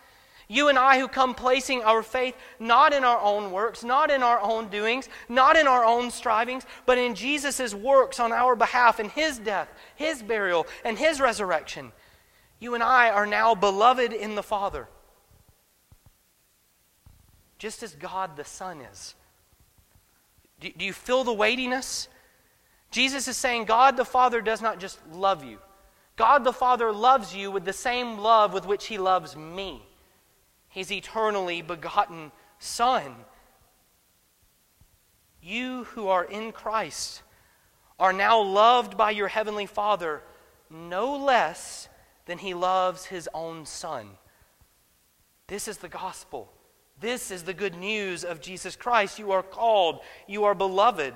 you 0.48 0.68
and 0.68 0.78
I 0.78 0.98
who 0.98 1.08
come 1.08 1.34
placing 1.34 1.82
our 1.82 2.02
faith 2.02 2.36
not 2.58 2.92
in 2.92 3.04
our 3.04 3.18
own 3.20 3.52
works, 3.52 3.82
not 3.82 4.10
in 4.10 4.22
our 4.22 4.40
own 4.40 4.68
doings, 4.68 5.08
not 5.28 5.56
in 5.56 5.66
our 5.66 5.84
own 5.84 6.10
strivings, 6.10 6.64
but 6.84 6.98
in 6.98 7.14
Jesus' 7.14 7.74
works 7.74 8.20
on 8.20 8.32
our 8.32 8.54
behalf, 8.54 9.00
in 9.00 9.08
His 9.08 9.38
death, 9.38 9.68
His 9.96 10.22
burial, 10.22 10.66
and 10.84 10.98
His 10.98 11.20
resurrection. 11.20 11.92
You 12.60 12.74
and 12.74 12.82
I 12.82 13.10
are 13.10 13.26
now 13.26 13.54
beloved 13.54 14.12
in 14.12 14.34
the 14.34 14.42
Father, 14.42 14.88
just 17.58 17.82
as 17.82 17.94
God 17.94 18.36
the 18.36 18.44
Son 18.44 18.80
is. 18.80 19.14
Do, 20.60 20.70
do 20.70 20.84
you 20.84 20.92
feel 20.92 21.24
the 21.24 21.32
weightiness? 21.32 22.08
Jesus 22.92 23.26
is 23.26 23.36
saying 23.36 23.64
God 23.64 23.96
the 23.96 24.04
Father 24.04 24.40
does 24.40 24.62
not 24.62 24.78
just 24.78 24.98
love 25.10 25.42
you, 25.42 25.58
God 26.16 26.44
the 26.44 26.52
Father 26.52 26.92
loves 26.92 27.34
you 27.34 27.50
with 27.50 27.64
the 27.64 27.72
same 27.72 28.18
love 28.18 28.52
with 28.52 28.66
which 28.66 28.86
He 28.86 28.98
loves 28.98 29.34
me, 29.34 29.82
His 30.68 30.92
eternally 30.92 31.62
begotten 31.62 32.30
Son. 32.58 33.14
You 35.40 35.84
who 35.84 36.06
are 36.06 36.24
in 36.24 36.52
Christ 36.52 37.22
are 37.98 38.12
now 38.12 38.40
loved 38.40 38.96
by 38.96 39.10
your 39.10 39.28
Heavenly 39.28 39.66
Father 39.66 40.22
no 40.70 41.16
less 41.16 41.88
than 42.26 42.38
He 42.38 42.54
loves 42.54 43.06
His 43.06 43.28
own 43.34 43.66
Son. 43.66 44.06
This 45.46 45.66
is 45.66 45.78
the 45.78 45.88
gospel. 45.88 46.52
This 47.00 47.30
is 47.30 47.42
the 47.42 47.54
good 47.54 47.74
news 47.74 48.22
of 48.24 48.40
Jesus 48.40 48.76
Christ. 48.76 49.18
You 49.18 49.32
are 49.32 49.42
called, 49.42 50.00
you 50.28 50.44
are 50.44 50.54
beloved. 50.54 51.14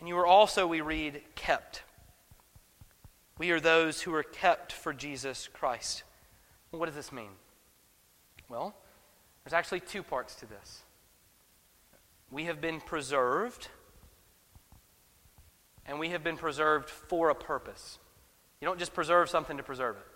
And 0.00 0.08
you 0.08 0.16
are 0.16 0.26
also, 0.26 0.66
we 0.66 0.80
read, 0.80 1.20
kept. 1.34 1.82
We 3.36 3.50
are 3.50 3.60
those 3.60 4.00
who 4.00 4.14
are 4.14 4.22
kept 4.22 4.72
for 4.72 4.94
Jesus 4.94 5.48
Christ. 5.52 6.04
What 6.70 6.86
does 6.86 6.94
this 6.94 7.12
mean? 7.12 7.30
Well, 8.48 8.74
there's 9.44 9.52
actually 9.52 9.80
two 9.80 10.02
parts 10.02 10.34
to 10.36 10.46
this. 10.46 10.82
We 12.30 12.44
have 12.44 12.62
been 12.62 12.80
preserved, 12.80 13.68
and 15.84 15.98
we 15.98 16.10
have 16.10 16.24
been 16.24 16.38
preserved 16.38 16.88
for 16.88 17.28
a 17.28 17.34
purpose. 17.34 17.98
You 18.60 18.66
don't 18.66 18.78
just 18.78 18.94
preserve 18.94 19.28
something 19.28 19.58
to 19.58 19.62
preserve 19.62 19.96
it. 19.96 20.06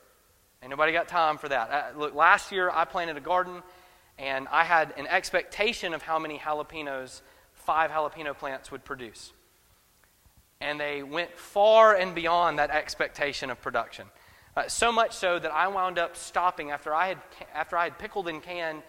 And 0.62 0.70
nobody 0.70 0.92
got 0.92 1.08
time 1.08 1.36
for 1.36 1.48
that. 1.48 1.70
Uh, 1.70 1.98
look, 1.98 2.14
last 2.14 2.52
year 2.52 2.70
I 2.70 2.86
planted 2.86 3.18
a 3.18 3.20
garden, 3.20 3.62
and 4.18 4.48
I 4.48 4.64
had 4.64 4.94
an 4.96 5.06
expectation 5.08 5.92
of 5.92 6.00
how 6.00 6.18
many 6.18 6.38
jalapenos 6.38 7.20
five 7.52 7.90
jalapeno 7.90 8.36
plants 8.36 8.70
would 8.70 8.84
produce 8.84 9.32
and 10.60 10.80
they 10.80 11.02
went 11.02 11.36
far 11.36 11.94
and 11.94 12.14
beyond 12.14 12.58
that 12.58 12.70
expectation 12.70 13.50
of 13.50 13.60
production. 13.60 14.06
Uh, 14.56 14.68
so 14.68 14.92
much 14.92 15.12
so 15.12 15.38
that 15.38 15.52
I 15.52 15.66
wound 15.68 15.98
up 15.98 16.16
stopping 16.16 16.70
after 16.70 16.94
I 16.94 17.08
had 17.08 17.18
after 17.54 17.76
I 17.76 17.84
had 17.84 17.98
pickled 17.98 18.28
and 18.28 18.42
canned 18.42 18.82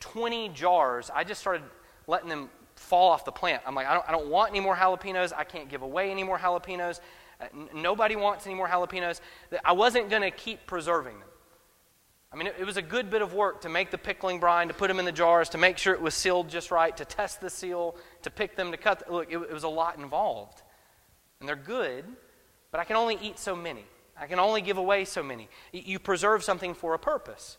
20 0.00 0.48
jars. 0.50 1.10
I 1.14 1.24
just 1.24 1.40
started 1.40 1.62
letting 2.06 2.28
them 2.28 2.48
fall 2.74 3.10
off 3.10 3.26
the 3.26 3.32
plant. 3.32 3.62
I'm 3.66 3.74
like, 3.74 3.86
I 3.86 3.94
don't, 3.94 4.08
I 4.08 4.12
don't 4.12 4.28
want 4.28 4.50
any 4.50 4.60
more 4.60 4.74
jalapenos. 4.74 5.32
I 5.36 5.44
can't 5.44 5.68
give 5.68 5.82
away 5.82 6.10
any 6.10 6.24
more 6.24 6.38
jalapenos. 6.38 7.00
Uh, 7.38 7.44
n- 7.52 7.68
nobody 7.74 8.16
wants 8.16 8.46
any 8.46 8.54
more 8.54 8.66
jalapenos. 8.66 9.20
I 9.62 9.72
wasn't 9.72 10.08
going 10.08 10.22
to 10.22 10.30
keep 10.30 10.66
preserving 10.66 11.18
them. 11.20 11.28
I 12.32 12.36
mean, 12.36 12.46
it, 12.46 12.54
it 12.60 12.64
was 12.64 12.78
a 12.78 12.82
good 12.82 13.10
bit 13.10 13.20
of 13.20 13.34
work 13.34 13.60
to 13.62 13.68
make 13.68 13.90
the 13.90 13.98
pickling 13.98 14.40
brine, 14.40 14.68
to 14.68 14.74
put 14.74 14.88
them 14.88 14.98
in 14.98 15.04
the 15.04 15.12
jars, 15.12 15.50
to 15.50 15.58
make 15.58 15.76
sure 15.76 15.92
it 15.92 16.00
was 16.00 16.14
sealed 16.14 16.48
just 16.48 16.70
right, 16.70 16.96
to 16.96 17.04
test 17.04 17.42
the 17.42 17.50
seal, 17.50 17.96
to 18.22 18.30
pick 18.30 18.56
them, 18.56 18.70
to 18.70 18.78
cut. 18.78 19.00
The, 19.00 19.12
look, 19.12 19.30
it, 19.30 19.36
it 19.36 19.52
was 19.52 19.64
a 19.64 19.68
lot 19.68 19.98
involved 19.98 20.62
and 21.40 21.48
they're 21.48 21.56
good, 21.56 22.04
but 22.70 22.80
I 22.80 22.84
can 22.84 22.96
only 22.96 23.18
eat 23.20 23.38
so 23.38 23.56
many. 23.56 23.84
I 24.18 24.26
can 24.26 24.38
only 24.38 24.60
give 24.60 24.76
away 24.76 25.06
so 25.06 25.22
many. 25.22 25.48
You 25.72 25.98
preserve 25.98 26.44
something 26.44 26.74
for 26.74 26.94
a 26.94 26.98
purpose. 26.98 27.56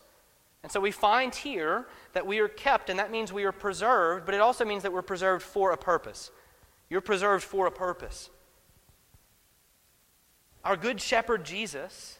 And 0.62 0.70
so 0.70 0.80
we 0.80 0.92
find 0.92 1.34
here 1.34 1.86
that 2.12 2.24
we 2.24 2.38
are 2.38 2.48
kept, 2.48 2.88
and 2.88 2.98
that 3.00 3.10
means 3.10 3.32
we 3.32 3.44
are 3.44 3.52
preserved, 3.52 4.24
but 4.24 4.34
it 4.34 4.40
also 4.40 4.64
means 4.64 4.84
that 4.84 4.92
we're 4.92 5.02
preserved 5.02 5.42
for 5.42 5.72
a 5.72 5.76
purpose. 5.76 6.30
You're 6.88 7.00
preserved 7.00 7.42
for 7.42 7.66
a 7.66 7.72
purpose. 7.72 8.30
Our 10.64 10.76
good 10.76 11.00
shepherd 11.00 11.44
Jesus, 11.44 12.18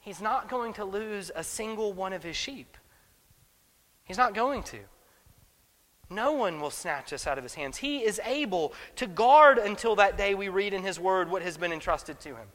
he's 0.00 0.20
not 0.20 0.50
going 0.50 0.74
to 0.74 0.84
lose 0.84 1.30
a 1.34 1.42
single 1.42 1.94
one 1.94 2.12
of 2.12 2.22
his 2.22 2.36
sheep. 2.36 2.76
He's 4.04 4.18
not 4.18 4.34
going 4.34 4.62
to. 4.64 4.80
No 6.14 6.32
one 6.32 6.60
will 6.60 6.70
snatch 6.70 7.12
us 7.12 7.26
out 7.26 7.38
of 7.38 7.44
his 7.44 7.54
hands. 7.54 7.78
He 7.78 8.04
is 8.04 8.20
able 8.24 8.72
to 8.96 9.06
guard 9.06 9.58
until 9.58 9.96
that 9.96 10.16
day 10.16 10.34
we 10.34 10.48
read 10.48 10.72
in 10.74 10.82
his 10.82 11.00
word 11.00 11.30
what 11.30 11.42
has 11.42 11.56
been 11.56 11.72
entrusted 11.72 12.20
to 12.20 12.30
him. 12.30 12.46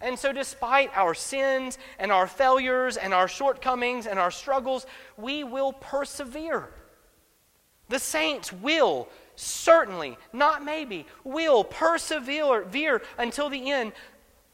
And 0.00 0.18
so, 0.18 0.32
despite 0.32 0.96
our 0.96 1.12
sins 1.12 1.76
and 1.98 2.12
our 2.12 2.28
failures 2.28 2.96
and 2.96 3.12
our 3.12 3.26
shortcomings 3.26 4.06
and 4.06 4.18
our 4.18 4.30
struggles, 4.30 4.86
we 5.16 5.42
will 5.42 5.72
persevere. 5.72 6.68
The 7.88 7.98
saints 7.98 8.52
will 8.52 9.08
certainly, 9.34 10.18
not 10.32 10.64
maybe, 10.64 11.06
will 11.24 11.64
persevere 11.64 13.02
until 13.16 13.48
the 13.48 13.70
end 13.70 13.92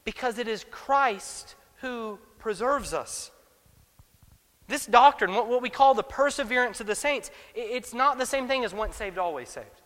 because 0.03 0.39
it 0.39 0.47
is 0.47 0.65
Christ 0.71 1.55
who 1.81 2.17
preserves 2.39 2.93
us. 2.93 3.29
This 4.67 4.85
doctrine, 4.85 5.33
what, 5.33 5.61
we 5.61 5.69
call 5.69 5.93
the 5.93 6.03
perseverance 6.03 6.81
of 6.81 6.87
the 6.87 6.95
saints, 6.95 7.29
it's 7.53 7.93
not 7.93 8.17
the 8.17 8.25
same 8.25 8.47
thing 8.47 8.65
as 8.65 8.73
once 8.73 8.95
saved, 8.95 9.17
always 9.17 9.49
saved. 9.49 9.81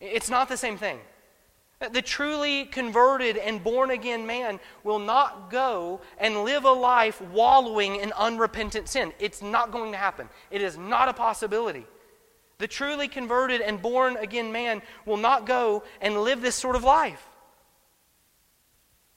It's 0.00 0.30
not 0.30 0.48
the 0.48 0.56
same 0.56 0.76
thing. 0.76 1.00
Uh, 1.80 1.88
the 1.88 2.00
truly 2.00 2.64
converted 2.64 3.36
and 3.36 3.62
born 3.62 3.90
again 3.90 4.26
man 4.26 4.60
will 4.82 4.98
not 4.98 5.50
go 5.50 6.00
and 6.18 6.44
live 6.44 6.64
a 6.64 6.70
life 6.70 7.20
wallowing 7.20 7.96
in 7.96 8.12
unrepentant 8.12 8.88
sin. 8.88 9.12
It's 9.18 9.42
not 9.42 9.72
going 9.72 9.92
to 9.92 9.98
happen. 9.98 10.28
It 10.50 10.62
is 10.62 10.78
not 10.78 11.08
a 11.08 11.12
possibility. 11.12 11.86
The 12.58 12.68
truly 12.68 13.08
converted 13.08 13.60
and 13.60 13.82
born 13.82 14.16
again 14.16 14.52
man 14.52 14.80
will 15.04 15.18
not 15.18 15.44
go 15.44 15.82
and 16.00 16.22
live 16.22 16.40
this 16.40 16.54
sort 16.54 16.76
of 16.76 16.84
life. 16.84 17.28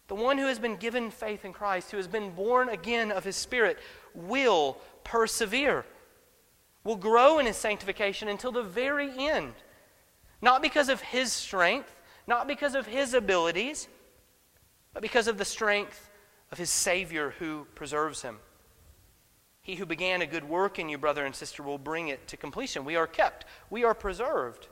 The 0.09 0.15
one 0.15 0.39
who 0.39 0.47
has 0.47 0.57
been 0.57 0.75
given 0.75 1.11
faith 1.11 1.45
in 1.45 1.53
Christ, 1.53 1.91
who 1.91 1.97
has 1.97 2.07
been 2.07 2.31
born 2.31 2.67
again 2.67 3.11
of 3.11 3.23
his 3.23 3.35
Spirit, 3.35 3.77
will 4.15 4.79
persevere, 5.03 5.85
will 6.83 6.95
grow 6.95 7.37
in 7.37 7.45
his 7.45 7.55
sanctification 7.55 8.27
until 8.27 8.51
the 8.51 8.63
very 8.63 9.11
end. 9.29 9.53
Not 10.41 10.63
because 10.63 10.89
of 10.89 10.99
his 10.99 11.31
strength, 11.31 11.95
not 12.25 12.47
because 12.47 12.73
of 12.73 12.87
his 12.87 13.13
abilities, 13.13 13.87
but 14.93 15.03
because 15.03 15.27
of 15.27 15.37
the 15.37 15.45
strength 15.45 16.09
of 16.51 16.57
his 16.57 16.71
Savior 16.71 17.35
who 17.37 17.67
preserves 17.75 18.23
him. 18.23 18.39
He 19.61 19.75
who 19.75 19.85
began 19.85 20.23
a 20.23 20.25
good 20.25 20.49
work 20.49 20.79
in 20.79 20.89
you, 20.89 20.97
brother 20.97 21.23
and 21.23 21.35
sister, 21.35 21.61
will 21.61 21.77
bring 21.77 22.07
it 22.07 22.27
to 22.29 22.37
completion. 22.37 22.83
We 22.83 22.95
are 22.95 23.05
kept, 23.05 23.45
we 23.69 23.83
are 23.83 23.93
preserved, 23.93 24.69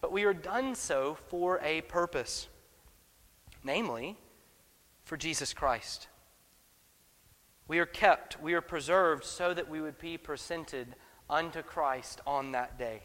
but 0.00 0.10
we 0.10 0.24
are 0.24 0.34
done 0.34 0.74
so 0.74 1.18
for 1.28 1.60
a 1.62 1.82
purpose, 1.82 2.48
namely, 3.62 4.16
for 5.04 5.16
Jesus 5.16 5.52
Christ. 5.52 6.08
We 7.68 7.78
are 7.78 7.86
kept, 7.86 8.40
we 8.42 8.54
are 8.54 8.60
preserved 8.60 9.24
so 9.24 9.54
that 9.54 9.70
we 9.70 9.80
would 9.80 9.98
be 9.98 10.18
presented 10.18 10.96
unto 11.28 11.62
Christ 11.62 12.20
on 12.26 12.52
that 12.52 12.78
day. 12.78 13.02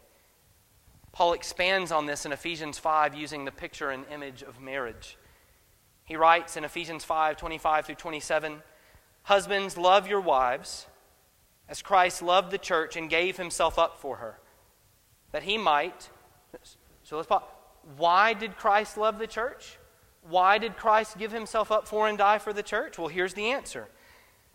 Paul 1.11 1.33
expands 1.33 1.91
on 1.91 2.07
this 2.07 2.25
in 2.25 2.31
Ephesians 2.31 2.77
5 2.77 3.15
using 3.15 3.45
the 3.45 3.51
picture 3.51 3.91
and 3.91 4.05
image 4.11 4.41
of 4.41 4.59
marriage. 4.59 5.17
He 6.03 6.17
writes 6.17 6.57
in 6.57 6.65
Ephesians 6.65 7.03
5 7.03 7.37
25 7.37 7.85
through 7.85 7.95
27 7.95 8.61
Husbands, 9.23 9.75
love 9.75 10.07
your 10.07 10.21
wives 10.21 10.85
as 11.67 11.81
Christ 11.81 12.21
loved 12.21 12.51
the 12.51 12.57
church 12.57 12.95
and 12.95 13.09
gave 13.09 13.37
himself 13.37 13.79
up 13.79 13.99
for 13.99 14.17
her, 14.17 14.39
that 15.31 15.43
he 15.43 15.57
might. 15.57 16.09
So 17.03 17.17
let's 17.17 17.27
pause. 17.27 17.43
Why 17.97 18.33
did 18.33 18.55
Christ 18.55 18.97
love 18.97 19.19
the 19.19 19.27
church? 19.27 19.77
Why 20.27 20.57
did 20.57 20.77
Christ 20.77 21.17
give 21.17 21.31
himself 21.31 21.71
up 21.71 21.87
for 21.87 22.07
and 22.07 22.17
die 22.17 22.39
for 22.39 22.53
the 22.53 22.63
church? 22.63 22.97
Well, 22.97 23.07
here's 23.07 23.33
the 23.33 23.51
answer 23.51 23.87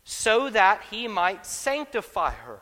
so 0.03 0.51
that 0.51 0.83
he 0.91 1.07
might 1.07 1.47
sanctify 1.47 2.33
her 2.33 2.61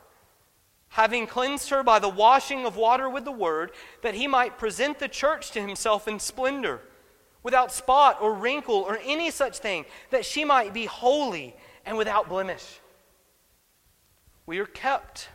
having 0.90 1.27
cleansed 1.27 1.71
her 1.71 1.83
by 1.83 1.99
the 1.99 2.09
washing 2.09 2.64
of 2.64 2.77
water 2.77 3.09
with 3.09 3.25
the 3.25 3.33
word, 3.33 3.73
that 4.03 4.14
he 4.14 4.27
might 4.27 4.59
present 4.59 4.99
the 4.99 5.09
church 5.09 5.51
to 5.53 5.61
himself 5.61 6.09
in 6.09 6.18
splendor, 6.18 6.81
without 7.42 7.73
spot 7.73 8.18
or 8.21 8.35
wrinkle 8.35 8.75
or 8.75 8.99
any 9.05 9.31
such 9.31 9.59
thing, 9.59 9.85
that 10.11 10.25
she 10.25 10.44
might 10.44 10.75
be 10.75 10.87
holy 10.87 11.55
and 11.85 11.97
without 11.97 12.29
blemish. 12.29 12.81
We 14.47 14.59
are 14.59 14.66
kept. 14.66 15.29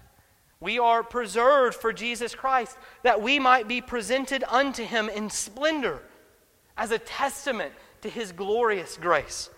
We 0.59 0.79
are 0.79 1.03
preserved 1.03 1.75
for 1.75 1.93
Jesus 1.93 2.33
Christ, 2.33 2.77
that 3.03 3.21
we 3.21 3.37
might 3.37 3.67
be 3.67 3.81
presented 3.81 4.43
unto 4.47 4.83
him 4.83 5.09
in 5.09 5.29
splendor 5.29 6.01
as 6.77 6.91
a 6.91 6.99
testament 6.99 7.73
to 8.01 8.09
his 8.09 8.31
glorious 8.31 8.97
grace. 8.97 9.49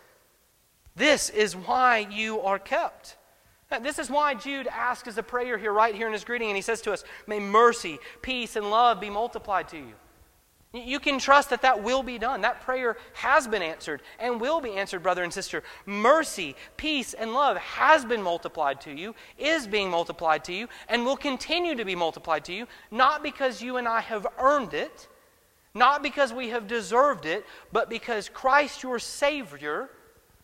This 0.96 1.30
is 1.30 1.56
why 1.56 2.08
you 2.10 2.42
are 2.42 2.60
kept. 2.60 3.18
This 3.82 4.00
is 4.00 4.10
why 4.10 4.36
Jude 4.36 4.68
asks 4.68 5.08
as 5.08 5.18
a 5.18 5.24
prayer 5.24 5.58
here, 5.58 5.74
right 5.74 5.96
here 5.96 6.08
in 6.08 6.14
his 6.14 6.24
greeting, 6.24 6.50
and 6.50 6.56
he 6.56 6.62
says 6.62 6.82
to 6.82 6.94
us, 6.94 7.04
May 7.28 7.40
mercy, 7.40 8.00
peace, 8.22 8.56
and 8.56 8.70
love 8.70 9.02
be 9.02 9.10
multiplied 9.10 9.68
to 9.70 9.78
you. 9.78 9.94
You 10.74 11.00
can 11.00 11.20
trust 11.20 11.50
that 11.52 11.62
that 11.62 11.84
will 11.84 12.04
be 12.04 12.18
done. 12.18 12.42
That 12.42 12.62
prayer 12.62 12.98
has 13.14 13.48
been 13.48 13.62
answered 13.62 14.02
and 14.20 14.42
will 14.42 14.60
be 14.60 14.74
answered, 14.74 15.04
brother 15.04 15.24
and 15.24 15.34
sister. 15.34 15.64
Mercy, 15.86 16.56
peace, 16.76 17.14
and 17.14 17.34
love 17.34 17.58
has 17.58 18.04
been 18.04 18.22
multiplied 18.22 18.82
to 18.82 18.92
you, 18.92 19.16
is 19.38 19.68
being 19.68 19.90
multiplied 19.90 20.44
to 20.46 20.54
you, 20.54 20.68
and 20.90 21.06
will 21.06 21.18
continue 21.18 21.76
to 21.76 21.86
be 21.86 21.96
multiplied 21.96 22.44
to 22.46 22.54
you, 22.54 22.68
not 22.92 23.24
because 23.24 23.62
you 23.62 23.78
and 23.78 23.88
I 23.88 24.02
have 24.02 24.28
earned 24.38 24.74
it, 24.74 25.08
not 25.76 26.02
because 26.02 26.34
we 26.34 26.50
have 26.50 26.68
deserved 26.68 27.26
it, 27.26 27.46
but 27.72 27.90
because 27.90 28.30
Christ, 28.30 28.82
your 28.82 28.98
Savior, 28.98 29.90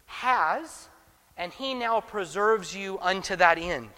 has 0.05 0.89
and 1.37 1.53
he 1.53 1.73
now 1.73 2.01
preserves 2.01 2.75
you 2.75 2.99
unto 2.99 3.35
that 3.37 3.57
end. 3.57 3.89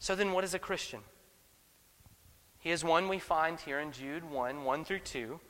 So 0.00 0.14
then, 0.14 0.32
what 0.32 0.44
is 0.44 0.54
a 0.54 0.58
Christian? 0.58 1.00
He 2.58 2.70
is 2.70 2.82
one 2.82 3.08
we 3.08 3.18
find 3.18 3.60
here 3.60 3.78
in 3.78 3.92
Jude 3.92 4.28
1 4.28 4.64
1 4.64 4.84
through 4.84 5.00
2, 5.00 5.40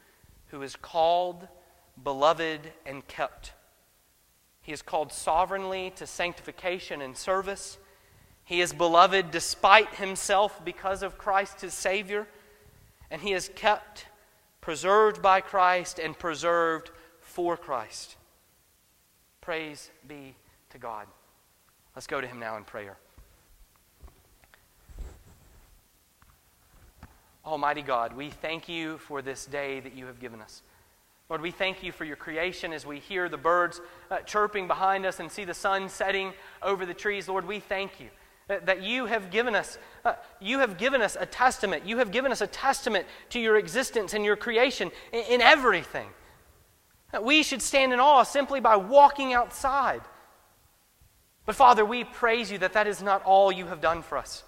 who 0.48 0.62
is 0.62 0.76
called, 0.76 1.46
beloved, 2.02 2.72
and 2.84 3.06
kept. 3.06 3.52
He 4.60 4.72
is 4.72 4.82
called 4.82 5.12
sovereignly 5.12 5.92
to 5.96 6.06
sanctification 6.06 7.00
and 7.00 7.16
service. 7.16 7.78
He 8.44 8.60
is 8.60 8.72
beloved 8.72 9.30
despite 9.30 9.94
himself 9.94 10.64
because 10.64 11.02
of 11.02 11.16
Christ 11.16 11.60
his 11.60 11.74
Savior. 11.74 12.26
And 13.10 13.22
he 13.22 13.32
is 13.32 13.50
kept, 13.54 14.06
preserved 14.60 15.22
by 15.22 15.40
Christ, 15.40 15.98
and 15.98 16.18
preserved 16.18 16.90
for 17.20 17.56
Christ. 17.56 18.16
Praise 19.40 19.90
be 20.06 20.34
to 20.70 20.78
God. 20.78 21.06
Let's 21.94 22.06
go 22.06 22.20
to 22.20 22.26
Him 22.26 22.38
now 22.38 22.56
in 22.56 22.64
prayer. 22.64 22.96
Almighty 27.44 27.82
God, 27.82 28.14
we 28.14 28.28
thank 28.28 28.68
you 28.68 28.98
for 28.98 29.22
this 29.22 29.46
day 29.46 29.80
that 29.80 29.94
you 29.94 30.06
have 30.06 30.20
given 30.20 30.42
us. 30.42 30.62
Lord, 31.30 31.40
we 31.40 31.50
thank 31.50 31.82
you 31.82 31.92
for 31.92 32.04
your 32.04 32.16
creation 32.16 32.72
as 32.72 32.84
we 32.84 32.98
hear 32.98 33.28
the 33.28 33.38
birds 33.38 33.80
uh, 34.10 34.18
chirping 34.18 34.66
behind 34.66 35.06
us 35.06 35.18
and 35.18 35.32
see 35.32 35.44
the 35.44 35.54
sun 35.54 35.88
setting 35.88 36.32
over 36.62 36.84
the 36.84 36.94
trees. 36.94 37.28
Lord, 37.28 37.46
we 37.46 37.58
thank 37.58 38.00
you 38.00 38.08
that 38.48 38.82
you 38.82 39.06
have 39.06 39.30
given 39.30 39.54
us 39.54 39.78
uh, 40.04 40.14
you 40.40 40.60
have 40.60 40.78
given 40.78 41.02
us 41.02 41.16
a 41.20 41.26
testament. 41.26 41.84
You 41.84 41.98
have 41.98 42.10
given 42.10 42.32
us 42.32 42.40
a 42.40 42.46
testament 42.46 43.06
to 43.30 43.38
your 43.38 43.56
existence 43.56 44.14
and 44.14 44.24
your 44.24 44.36
creation 44.36 44.90
in, 45.12 45.24
in 45.24 45.40
everything. 45.42 46.08
We 47.22 47.42
should 47.42 47.62
stand 47.62 47.92
in 47.92 48.00
awe 48.00 48.22
simply 48.22 48.60
by 48.60 48.76
walking 48.76 49.32
outside. 49.34 50.00
But 51.46 51.56
Father, 51.56 51.84
we 51.84 52.04
praise 52.04 52.50
you 52.50 52.58
that 52.58 52.74
that 52.74 52.86
is 52.86 53.02
not 53.02 53.22
all 53.24 53.50
you 53.50 53.66
have 53.66 53.80
done 53.80 54.02
for 54.02 54.18
us. 54.18 54.44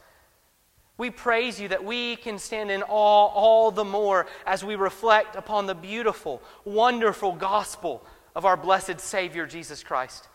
We 0.98 1.10
praise 1.10 1.58
you 1.58 1.68
that 1.68 1.82
we 1.82 2.16
can 2.16 2.38
stand 2.38 2.70
in 2.70 2.82
awe 2.82 3.26
all 3.26 3.70
the 3.70 3.84
more 3.84 4.26
as 4.46 4.62
we 4.62 4.76
reflect 4.76 5.34
upon 5.34 5.66
the 5.66 5.74
beautiful, 5.74 6.42
wonderful 6.64 7.32
gospel 7.32 8.04
of 8.36 8.44
our 8.44 8.56
blessed 8.56 9.00
Savior, 9.00 9.46
Jesus 9.46 9.82
Christ. 9.82 10.28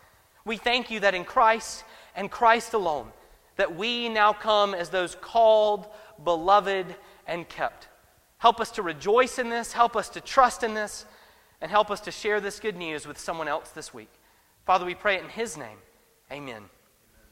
We 0.44 0.56
thank 0.56 0.90
you 0.90 1.00
that 1.00 1.14
in 1.14 1.24
Christ 1.24 1.84
and 2.16 2.30
Christ 2.30 2.74
alone, 2.74 3.12
that 3.56 3.76
we 3.76 4.08
now 4.08 4.32
come 4.32 4.74
as 4.74 4.90
those 4.90 5.16
called, 5.20 5.86
beloved, 6.22 6.94
and 7.26 7.48
kept. 7.48 7.88
Help 8.38 8.60
us 8.60 8.70
to 8.72 8.82
rejoice 8.82 9.38
in 9.38 9.48
this. 9.48 9.72
Help 9.72 9.96
us 9.96 10.08
to 10.10 10.20
trust 10.20 10.62
in 10.62 10.74
this 10.74 11.06
and 11.60 11.70
help 11.70 11.90
us 11.90 12.00
to 12.00 12.10
share 12.10 12.40
this 12.40 12.60
good 12.60 12.76
news 12.76 13.06
with 13.06 13.18
someone 13.18 13.48
else 13.48 13.70
this 13.70 13.94
week. 13.94 14.10
Father, 14.66 14.84
we 14.84 14.94
pray 14.94 15.16
it 15.16 15.22
in 15.22 15.30
His 15.30 15.56
name. 15.56 15.78
Amen. 16.30 16.64